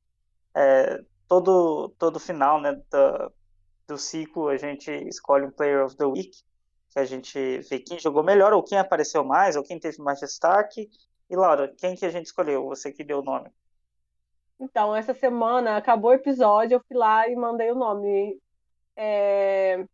É, 0.53 1.01
todo, 1.29 1.95
todo 1.97 2.19
final, 2.19 2.59
né, 2.59 2.77
da, 2.89 3.31
do 3.87 3.97
ciclo, 3.97 4.49
a 4.49 4.57
gente 4.57 4.91
escolhe 5.07 5.45
um 5.45 5.51
Player 5.51 5.85
of 5.85 5.95
the 5.95 6.05
Week, 6.05 6.43
que 6.89 6.99
a 6.99 7.05
gente 7.05 7.59
vê 7.69 7.79
quem 7.79 7.97
jogou 7.97 8.21
melhor, 8.21 8.51
ou 8.51 8.61
quem 8.61 8.79
apareceu 8.79 9.23
mais, 9.23 9.55
ou 9.55 9.63
quem 9.63 9.79
teve 9.79 10.01
mais 10.01 10.19
destaque. 10.19 10.89
E, 11.29 11.35
Laura, 11.37 11.73
quem 11.77 11.95
que 11.95 12.05
a 12.05 12.09
gente 12.09 12.25
escolheu? 12.25 12.65
Você 12.65 12.91
que 12.91 13.05
deu 13.05 13.19
o 13.19 13.23
nome. 13.23 13.49
Então, 14.59 14.95
essa 14.95 15.13
semana 15.13 15.77
acabou 15.77 16.11
o 16.11 16.13
episódio, 16.15 16.75
eu 16.75 16.83
fui 16.87 16.97
lá 16.97 17.27
e 17.29 17.35
mandei 17.35 17.71
o 17.71 17.75
nome. 17.75 18.39
É, 18.95 19.85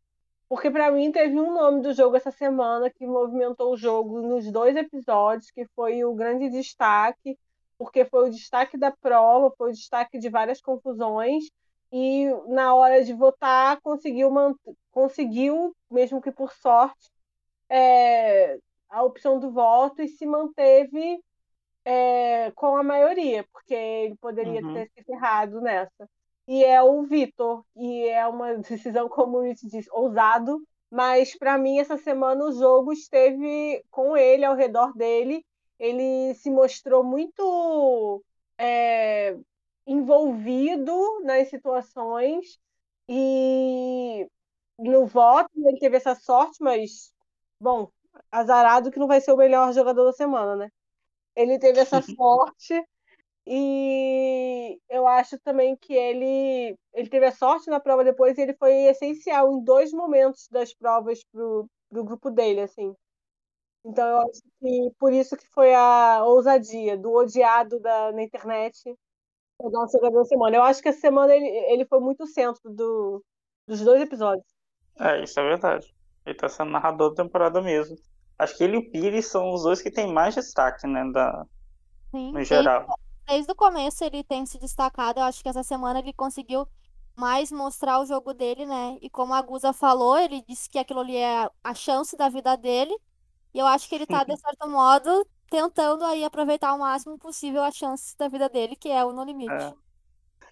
Porque 0.48 0.72
pra 0.72 0.92
mim 0.92 1.12
teve 1.12 1.40
um 1.40 1.54
nome 1.54 1.82
do 1.82 1.94
jogo 1.94 2.16
essa 2.16 2.32
semana 2.32 2.90
que 2.90 3.06
movimentou 3.06 3.74
o 3.74 3.78
jogo 3.78 4.22
nos 4.22 4.52
dois 4.52 4.76
episódios, 4.76 5.52
que 5.52 5.66
foi 5.76 6.04
o 6.06 6.14
grande 6.14 6.50
destaque, 6.50 7.38
porque 7.78 8.06
foi 8.06 8.30
o 8.30 8.32
destaque 8.32 8.78
da 8.78 8.92
prova, 8.92 9.54
foi 9.58 9.72
o 9.72 9.74
destaque 9.74 10.20
de 10.20 10.30
várias 10.30 10.62
confusões, 10.62 11.46
e 11.92 12.28
na 12.48 12.74
hora 12.74 13.04
de 13.04 13.14
votar 13.14 13.80
conseguiu, 13.82 14.32
conseguiu 14.92 15.76
mesmo 15.92 16.22
que 16.22 16.32
por 16.32 16.54
sorte, 16.54 17.12
é, 17.70 18.58
a 18.90 19.04
opção 19.04 19.40
do 19.40 19.52
voto 19.52 20.02
e 20.02 20.08
se 20.08 20.26
manteve 20.26 21.20
é, 21.86 22.52
com 22.52 22.76
a 22.78 22.84
maioria, 22.84 23.46
porque 23.52 23.74
ele 23.74 24.16
poderia 24.18 24.62
Uhum. 24.62 24.74
ter 24.74 24.90
se 24.96 25.04
ferrado 25.04 25.62
nessa. 25.62 26.10
E 26.48 26.64
é 26.64 26.82
o 26.82 27.04
Vitor, 27.04 27.64
e 27.76 28.08
é 28.10 28.28
uma 28.28 28.56
decisão, 28.58 29.10
como 29.10 29.38
o 29.38 29.42
Rich 29.42 29.68
disse, 29.68 29.90
ousado, 29.92 30.62
mas 30.92 31.36
para 31.38 31.58
mim 31.58 31.80
essa 31.80 31.98
semana 31.98 32.44
o 32.46 32.52
jogo 32.52 32.94
esteve 32.94 33.84
com 33.92 34.16
ele, 34.18 34.46
ao 34.46 34.56
redor 34.56 34.94
dele. 34.96 35.46
Ele 35.80 36.34
se 36.36 36.50
mostrou 36.52 37.04
muito 37.04 38.24
é, 38.58 39.36
envolvido 39.88 41.22
nas 41.24 41.50
situações 41.50 42.60
e 43.08 44.28
no 44.80 45.06
voto 45.08 45.50
ele 45.58 45.80
teve 45.80 45.98
essa 45.98 46.16
sorte, 46.16 46.58
mas 46.62 47.14
bom, 47.60 47.90
azarado 48.32 48.92
que 48.92 49.00
não 49.00 49.08
vai 49.08 49.22
ser 49.22 49.32
o 49.34 49.38
melhor 49.38 49.74
jogador 49.74 50.06
da 50.06 50.14
semana, 50.14 50.56
né? 50.56 50.70
Ele 51.36 51.60
teve 51.60 51.80
essa 51.80 52.02
sorte 52.18 52.84
e 53.46 54.80
eu 54.90 55.06
acho 55.06 55.38
também 55.40 55.76
que 55.76 55.94
ele, 55.94 56.78
ele 56.94 57.10
teve 57.10 57.26
a 57.26 57.32
sorte 57.32 57.70
na 57.70 57.80
prova 57.80 58.04
depois 58.04 58.38
e 58.38 58.42
ele 58.42 58.54
foi 58.54 58.74
essencial 58.86 59.52
em 59.52 59.64
dois 59.64 59.92
momentos 59.92 60.48
das 60.50 60.74
provas 60.74 61.24
pro, 61.26 61.68
pro 61.90 62.04
grupo 62.04 62.32
dele, 62.32 62.62
assim. 62.62 62.96
Então 63.86 64.08
eu 64.08 64.18
acho 64.20 64.42
que 64.62 64.92
por 64.98 65.12
isso 65.12 65.36
que 65.36 65.48
foi 65.50 65.74
a 65.74 66.24
ousadia 66.24 66.98
do 66.98 67.12
odiado 67.12 67.80
da, 67.82 68.14
na 68.14 68.24
internet 68.24 68.96
o 69.60 69.70
nosso 69.70 69.98
jogador 69.98 70.20
da 70.20 70.26
semana. 70.26 70.56
Eu 70.56 70.64
acho 70.64 70.82
que 70.82 70.90
essa 70.90 71.00
semana 71.00 71.36
ele, 71.36 71.48
ele 71.48 71.86
foi 71.86 72.00
muito 72.00 72.26
centro 72.26 72.72
do, 72.72 73.24
dos 73.68 73.82
dois 73.82 74.02
episódios. 74.02 74.46
É, 75.00 75.24
isso 75.24 75.40
é 75.40 75.44
verdade. 75.44 75.94
Ele 76.26 76.36
tá 76.36 76.48
sendo 76.48 76.72
narrador 76.72 77.14
da 77.14 77.24
temporada 77.24 77.62
mesmo. 77.62 77.98
Acho 78.44 78.58
que 78.58 78.64
ele 78.64 78.76
e 78.76 78.80
o 78.80 78.92
Pires 78.92 79.28
são 79.28 79.54
os 79.54 79.64
dois 79.64 79.82
que 79.82 79.92
têm 79.92 80.12
mais 80.12 80.36
destaque, 80.36 80.86
né, 80.88 81.04
da, 81.12 81.46
Sim, 82.12 82.28
no 82.28 82.34
desde, 82.34 82.56
geral. 82.56 82.86
desde 83.28 83.52
o 83.52 83.56
começo 83.56 84.04
ele 84.04 84.24
tem 84.24 84.46
se 84.46 84.60
destacado. 84.60 85.20
Eu 85.20 85.24
acho 85.24 85.42
que 85.42 85.50
essa 85.50 85.64
semana 85.64 86.00
ele 86.00 86.14
conseguiu 86.14 86.68
mais 87.16 87.52
mostrar 87.52 88.00
o 88.00 88.06
jogo 88.06 88.34
dele, 88.34 88.66
né? 88.66 88.98
E 89.02 89.10
como 89.10 89.34
a 89.34 89.42
Guza 89.42 89.72
falou, 89.72 90.18
ele 90.18 90.44
disse 90.48 90.70
que 90.70 90.80
aquilo 90.80 91.00
ali 91.00 91.16
é 91.16 91.50
a 91.64 91.74
chance 91.74 92.18
da 92.18 92.30
vida 92.30 92.56
dele. 92.56 92.96
E 93.54 93.60
eu 93.60 93.68
acho 93.68 93.88
que 93.88 93.96
ele 93.96 94.08
tá, 94.08 94.24
de 94.24 94.36
certo 94.36 94.68
modo, 94.68 95.26
tentando 95.50 96.04
aí 96.06 96.24
aproveitar 96.24 96.74
o 96.74 96.80
máximo 96.80 97.18
possível 97.20 97.62
a 97.64 97.72
chance 97.72 98.18
da 98.18 98.28
vida 98.28 98.50
dele, 98.50 98.76
que 98.76 98.90
é 98.90 99.06
o 99.06 99.14
No 99.14 99.24
Limite. 99.24 99.54
É. 99.54 99.74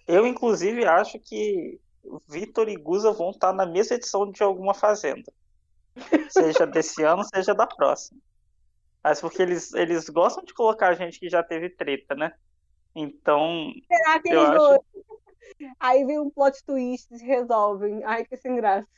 Eu, 0.06 0.26
inclusive, 0.26 0.84
acho 0.84 1.18
que 1.18 1.80
Vitor 2.28 2.68
e 2.68 2.76
Guza 2.76 3.12
vão 3.12 3.30
estar 3.30 3.52
na 3.52 3.66
mesma 3.66 3.96
edição 3.96 4.30
de 4.30 4.42
alguma 4.42 4.74
Fazenda. 4.74 5.32
Seja 6.30 6.66
desse 6.66 7.02
ano, 7.02 7.24
seja 7.24 7.54
da 7.54 7.66
próxima. 7.66 8.20
Mas 9.02 9.20
porque 9.20 9.42
eles, 9.42 9.72
eles 9.74 10.08
gostam 10.08 10.44
de 10.44 10.54
colocar 10.54 10.94
gente 10.94 11.18
que 11.18 11.28
já 11.28 11.42
teve 11.42 11.70
treta, 11.70 12.14
né? 12.14 12.32
Então, 12.94 13.72
Será 13.86 14.20
que 14.20 14.28
eles 14.28 14.48
acho. 14.48 14.84
Aí 15.78 16.04
vem 16.04 16.18
um 16.18 16.30
plot 16.30 16.64
twist 16.64 17.12
e 17.12 17.24
resolvem. 17.24 18.02
Ai, 18.04 18.24
que 18.24 18.36
sem 18.36 18.56
graça. 18.56 18.88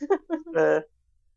É, 0.54 0.84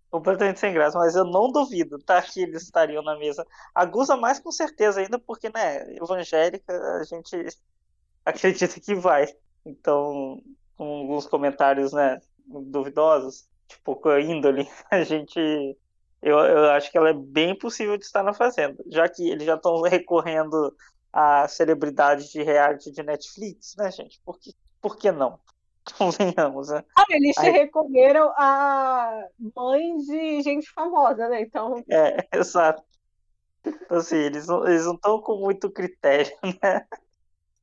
completamente 0.10 0.60
sem 0.60 0.74
graça, 0.74 0.98
mas 0.98 1.16
eu 1.16 1.26
não 1.26 1.52
duvido, 1.52 1.98
tá? 2.00 2.22
Que 2.22 2.44
eles 2.44 2.64
estariam 2.64 3.04
na 3.04 3.18
mesa. 3.18 3.46
A 3.74 3.86
Guza 3.86 4.16
mais 4.16 4.40
com 4.40 4.52
certeza 4.52 5.00
ainda, 5.00 5.20
porque, 5.20 5.50
né, 5.50 5.96
evangélica, 5.96 6.74
a 7.00 7.04
gente 7.04 7.36
acredita 8.26 8.80
que 8.80 8.96
vai. 8.96 9.28
Então, 9.66 10.42
com 10.76 11.00
alguns 11.00 11.26
comentários, 11.26 11.92
né, 11.94 12.20
duvidosos, 12.46 13.47
tipo, 13.68 13.96
com 13.96 14.10
a 14.10 14.22
índole, 14.22 14.68
a 14.92 15.04
gente. 15.04 15.40
Eu, 16.22 16.38
eu 16.40 16.72
acho 16.72 16.92
que 16.92 16.98
ela 16.98 17.10
é 17.10 17.14
bem 17.14 17.58
possível 17.58 17.96
de 17.98 18.04
estar 18.06 18.24
na 18.24 18.34
Fazenda, 18.34 18.84
já 18.88 19.08
que 19.08 19.30
eles 19.30 19.46
já 19.46 19.56
estão 19.56 19.82
recorrendo 19.82 20.76
a 21.14 21.48
celebridades 21.48 22.30
de 22.30 22.42
reality 22.42 22.92
de 22.92 23.04
Netflix, 23.04 23.76
né, 23.78 23.92
gente? 23.92 24.20
Por 24.26 24.40
que, 24.40 24.52
por 24.82 24.98
que 24.98 25.12
não? 25.12 25.40
Convenhamos, 25.98 26.70
né? 26.70 26.84
Ah, 26.98 27.06
eles 27.10 27.38
Aí- 27.38 27.52
recorreram 27.52 28.34
a 28.38 29.28
mães 29.56 30.06
de 30.06 30.42
gente 30.42 30.70
famosa, 30.72 31.30
né? 31.30 31.42
Então, 31.42 31.84
É, 31.90 32.28
exato. 32.36 32.84
Então, 33.66 33.98
assim, 33.98 34.18
eles 34.18 34.48
não, 34.48 34.68
eles 34.68 34.86
não 34.86 34.96
estão 34.96 35.22
com 35.22 35.38
muito 35.38 35.70
critério, 35.70 36.36
né? 36.62 36.86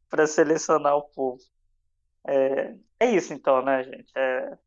Para 0.08 0.26
selecionar 0.26 0.96
o 0.96 1.02
povo. 1.02 1.38
É, 2.26 2.74
é 3.00 3.10
isso, 3.10 3.32
então, 3.34 3.62
né, 3.62 3.82
gente? 3.84 4.10
É, 4.16 4.58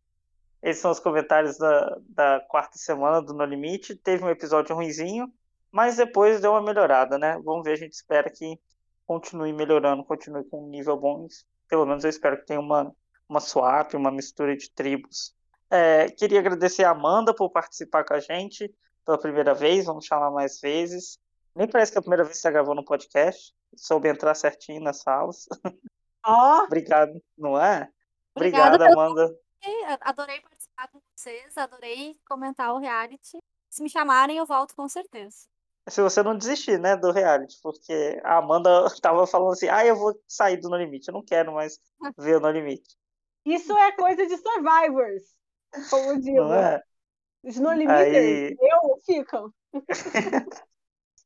esses 0.62 0.82
são 0.82 0.92
os 0.92 1.00
comentários 1.00 1.58
da, 1.58 1.98
da 2.10 2.40
quarta 2.48 2.78
semana 2.78 3.22
do 3.22 3.34
No 3.34 3.46
Limite. 3.46 3.96
Teve 3.96 4.24
um 4.24 4.30
episódio 4.30 4.76
ruinzinho, 4.76 5.32
mas 5.72 5.98
depois 5.98 6.42
deu 6.42 6.52
uma 6.52 6.62
melhorada, 6.62 7.18
né? 7.18 7.40
Vamos 7.44 7.64
ver, 7.64 7.74
a 7.74 7.78
gente 7.78 7.94
espera 7.94 8.30
que 8.30 8.60
continue 9.06 9.54
melhorando, 9.54 10.04
continue 10.04 10.44
com 10.46 10.66
um 10.66 10.70
nível 10.70 10.98
bom. 10.98 11.28
Pelo 11.70 11.86
menos 11.86 12.04
eu 12.04 12.10
espero 12.10 12.38
que 12.38 12.46
tenha 12.46 12.60
uma, 12.60 12.94
uma 13.30 13.40
swap, 13.40 13.94
uma 13.94 14.12
mistura 14.12 14.56
de 14.56 14.70
tribos. 14.72 15.36
É, 15.70 16.10
queria 16.10 16.40
agradecer 16.40 16.84
a 16.84 16.92
Amanda 16.92 17.34
por 17.34 17.50
participar 17.50 18.04
com 18.04 18.14
a 18.14 18.20
gente 18.20 18.74
pela 19.08 19.18
primeira 19.18 19.54
vez, 19.54 19.86
vamos 19.86 20.06
chamar 20.06 20.30
mais 20.32 20.60
vezes. 20.60 21.18
Nem 21.56 21.68
parece 21.68 21.92
que 21.92 21.98
é 21.98 22.00
a 22.00 22.02
primeira 22.02 22.26
vez 22.26 22.36
que 22.36 22.42
você 22.42 22.52
gravou 22.52 22.76
no 22.76 22.84
podcast. 22.84 23.54
Soube 23.76 24.10
entrar 24.10 24.36
certinho 24.36 24.82
nas 24.82 24.98
salas. 25.02 25.48
Ó, 26.26 26.64
Obrigado, 26.68 27.22
não 27.38 27.58
é? 27.58 27.90
Obrigada 28.36 28.76
Obrigado, 28.76 28.90
pelo 28.90 29.00
Amanda. 29.00 29.36
Adorei 30.02 30.40
participar 30.42 30.88
com 30.90 31.00
vocês, 31.16 31.58
adorei 31.58 32.18
comentar 32.28 32.74
o 32.74 32.80
reality. 32.80 33.38
Se 33.70 33.82
me 33.84 33.90
chamarem, 33.90 34.38
eu 34.38 34.46
volto 34.46 34.76
com 34.76 34.88
certeza. 34.88 35.36
Se 35.90 36.02
você 36.02 36.22
não 36.22 36.38
desistir, 36.38 36.78
né, 36.80 36.98
do 36.98 37.12
reality, 37.12 37.58
porque 37.64 38.20
a 38.24 38.38
Amanda 38.38 38.70
tava 39.02 39.26
falando 39.26 39.54
assim, 39.54 39.70
ah, 39.70 39.86
eu 39.86 39.96
vou 39.96 40.14
sair 40.28 40.58
do 40.58 40.70
No 40.70 40.76
Limite, 40.78 41.08
eu 41.08 41.14
não 41.14 41.24
quero 41.24 41.54
mais 41.54 41.80
ver 42.18 42.38
o 42.38 42.40
No 42.40 42.50
Limite. 42.52 42.96
isso 43.46 43.72
é 43.78 43.92
coisa 43.94 44.26
de 44.28 44.36
Survivors, 44.38 45.24
como 45.90 46.20
digo. 46.20 46.42
Não 46.44 46.54
é? 46.54 46.82
Os 47.44 47.56
no 47.58 47.72
limiters, 47.72 48.16
Aí- 48.18 48.58
eu 48.60 48.98
ficam. 49.06 49.54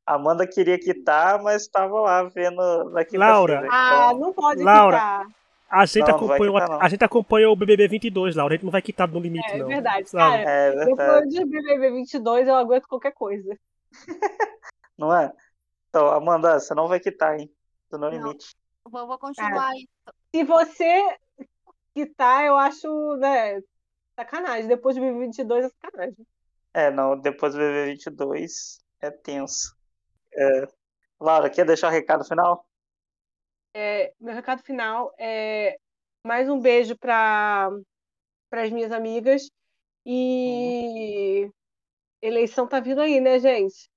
A 0.06 0.16
Amanda 0.16 0.46
queria 0.48 0.78
quitar, 0.80 1.42
mas 1.42 1.62
estava 1.64 2.00
lá 2.02 2.24
vendo 2.24 2.56
na. 2.92 3.04
Laura. 3.14 3.68
Ah, 3.72 4.08
então- 4.10 4.20
não 4.20 4.34
pode 4.34 4.62
Laura. 4.62 4.98
ficar. 4.98 5.28
A 5.72 5.86
gente, 5.86 6.06
Não, 6.06 6.16
acompanhou, 6.18 6.54
quitar, 6.56 6.70
não. 6.70 6.82
a 6.82 6.90
gente 6.90 7.04
acompanha 7.04 7.50
o 7.50 7.56
BBB 7.56 7.88
22, 7.88 8.36
Laura. 8.36 8.54
A 8.54 8.58
gente 8.58 8.66
não 8.66 8.72
vai 8.72 8.82
quitar 8.82 9.08
no 9.08 9.20
limite, 9.22 9.50
É 9.52 9.58
não. 9.58 9.68
verdade, 9.68 10.10
sabe? 10.10 10.44
cara. 10.44 10.50
É 10.52 10.70
verdade, 10.72 10.92
Depois 10.92 11.30
de 11.30 11.46
BBB 11.46 11.92
22, 11.92 12.48
eu 12.48 12.56
aguento 12.56 12.88
qualquer 12.88 13.14
coisa. 13.14 13.58
não 14.98 15.16
é? 15.16 15.32
Então, 15.90 16.08
Amanda, 16.08 16.60
você 16.60 16.74
não 16.76 16.88
vai 16.90 17.00
quitar, 17.00 17.40
hein? 17.40 17.50
Do 17.90 17.98
No 17.98 18.10
Não. 18.12 18.18
Limite. 18.18 18.54
Vou, 18.84 19.08
vou 19.08 19.18
continuar 19.18 19.70
aí. 19.70 19.88
Se 20.36 20.44
você 20.44 21.18
quitar, 21.94 22.46
eu 22.46 22.58
acho, 22.58 23.16
né, 23.18 23.62
sacanagem. 24.16 24.68
Depois 24.68 24.96
de 24.96 25.02
BBB 25.02 25.20
22 25.28 25.66
é 25.66 25.70
sacanagem. 25.70 26.28
É, 26.74 26.90
não, 26.92 27.18
depois 27.18 27.54
do 27.54 27.60
BBB 27.60 27.92
22 27.92 28.80
é 29.02 29.10
tenso. 29.12 29.76
É. 30.34 30.68
Laura, 31.20 31.50
quer 31.50 31.66
deixar 31.66 31.88
o 31.88 31.92
recado 31.92 32.24
final? 32.26 32.66
É, 33.74 34.14
meu 34.20 34.34
recado 34.34 34.62
final 34.64 35.14
é 35.18 35.78
mais 36.26 36.50
um 36.50 36.60
beijo 36.60 36.98
para 36.98 37.70
as 38.52 38.72
minhas 38.72 38.92
amigas. 38.92 39.50
E 40.06 41.50
eleição 42.22 42.68
tá 42.68 42.80
vindo 42.80 43.02
aí, 43.02 43.20
né, 43.20 43.40
gente? 43.40 43.90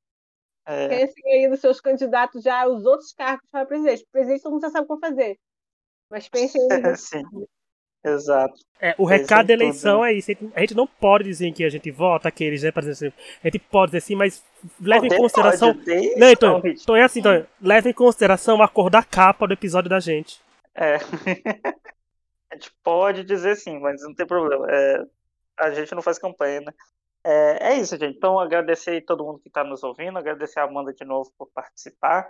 É, 0.67 0.89
Pensem 0.89 1.23
aí 1.33 1.49
nos 1.49 1.61
seus 1.61 1.81
candidatos 1.81 2.43
já, 2.43 2.67
os 2.67 2.85
outros 2.85 3.13
cargos 3.13 3.47
para 3.51 3.67
presidente. 3.67 4.07
Presidente 4.11 4.43
todo 4.43 4.53
mundo 4.53 4.63
já 4.63 4.71
sabe 4.71 4.87
como 4.87 5.01
fazer. 5.01 5.39
Mas 6.11 6.29
pensem 6.29 6.61
aí 6.71 6.81
nos 6.83 7.01
sim, 7.01 7.23
exato. 8.05 8.55
É, 8.81 8.95
o 8.99 9.05
recado 9.05 9.47
da 9.47 9.55
tudo, 9.55 9.63
eleição 9.63 10.03
né? 10.03 10.11
é 10.11 10.13
isso. 10.15 10.31
A 10.55 10.61
gente- 10.61 10.75
não 10.75 10.87
pode 10.87 11.25
dizer 11.25 11.51
que 11.53 11.65
a 11.65 11.69
gente 11.71 11.91
vota 11.91 12.29
aqueles, 12.29 12.63
né? 12.63 12.73
Assim, 12.75 13.13
a 13.43 13.47
gente 13.49 13.59
pode 13.61 13.91
dizer 13.93 13.99
assim, 13.99 14.15
mas 14.15 14.45
leve 14.81 15.07
em 15.07 15.17
consideração. 15.17 15.75
pode, 15.75 16.15
Não, 16.17 16.31
então, 16.31 16.63
então 16.65 16.97
é 16.97 17.03
assim, 17.03 17.21
então, 17.21 17.47
leve 17.63 17.91
em 17.91 17.95
consideração 17.95 18.63
a 18.63 18.69
cor 18.69 18.91
da 18.91 19.03
capa 19.03 19.47
do 19.47 19.55
episódio 19.55 19.89
da 19.89 20.01
gente. 20.01 20.41
É. 20.75 20.99
A 22.51 22.57
gente 22.57 22.73
pode 22.85 23.25
dizer 23.25 23.57
sim, 23.57 23.81
mas 23.81 24.01
não 24.03 24.15
tem 24.15 24.25
problema. 24.25 24.65
É, 24.71 25.05
a 25.59 25.73
gente 25.73 25.93
não 25.93 26.01
faz 26.01 26.21
campanha, 26.21 26.61
né? 26.61 26.73
É, 27.25 27.73
é 27.73 27.81
isso, 27.81 27.97
gente. 27.99 28.17
Então, 28.17 28.39
agradecer 28.39 29.01
todo 29.01 29.25
mundo 29.25 29.41
que 29.41 29.49
está 29.49 29.65
nos 29.65 29.83
ouvindo, 29.83 30.17
agradecer 30.17 30.61
a 30.61 30.65
Amanda 30.65 30.93
de 30.93 31.05
novo 31.05 31.33
por 31.37 31.49
participar. 31.53 32.29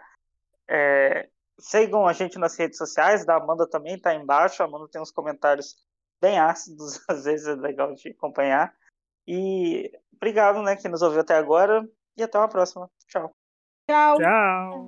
É, 0.66 1.28
sigam 1.58 2.06
a 2.06 2.12
gente 2.12 2.38
nas 2.38 2.56
redes 2.56 2.78
sociais, 2.78 3.24
da 3.24 3.36
Amanda 3.36 3.68
também 3.68 3.94
está 3.94 4.14
embaixo. 4.14 4.62
A 4.62 4.66
Amanda 4.66 4.88
tem 4.88 5.00
uns 5.00 5.10
comentários 5.10 5.76
bem 6.20 6.38
ácidos, 6.38 7.00
às 7.08 7.24
vezes 7.24 7.46
é 7.46 7.54
legal 7.54 7.94
de 7.94 8.10
acompanhar. 8.10 8.74
E 9.26 9.90
obrigado, 10.14 10.62
né, 10.62 10.76
que 10.76 10.88
nos 10.88 11.02
ouviu 11.02 11.20
até 11.20 11.34
agora, 11.34 11.86
e 12.16 12.22
até 12.22 12.38
uma 12.38 12.48
próxima. 12.48 12.90
Tchau. 13.08 13.34
Tchau. 13.88 14.18
Tchau! 14.18 14.82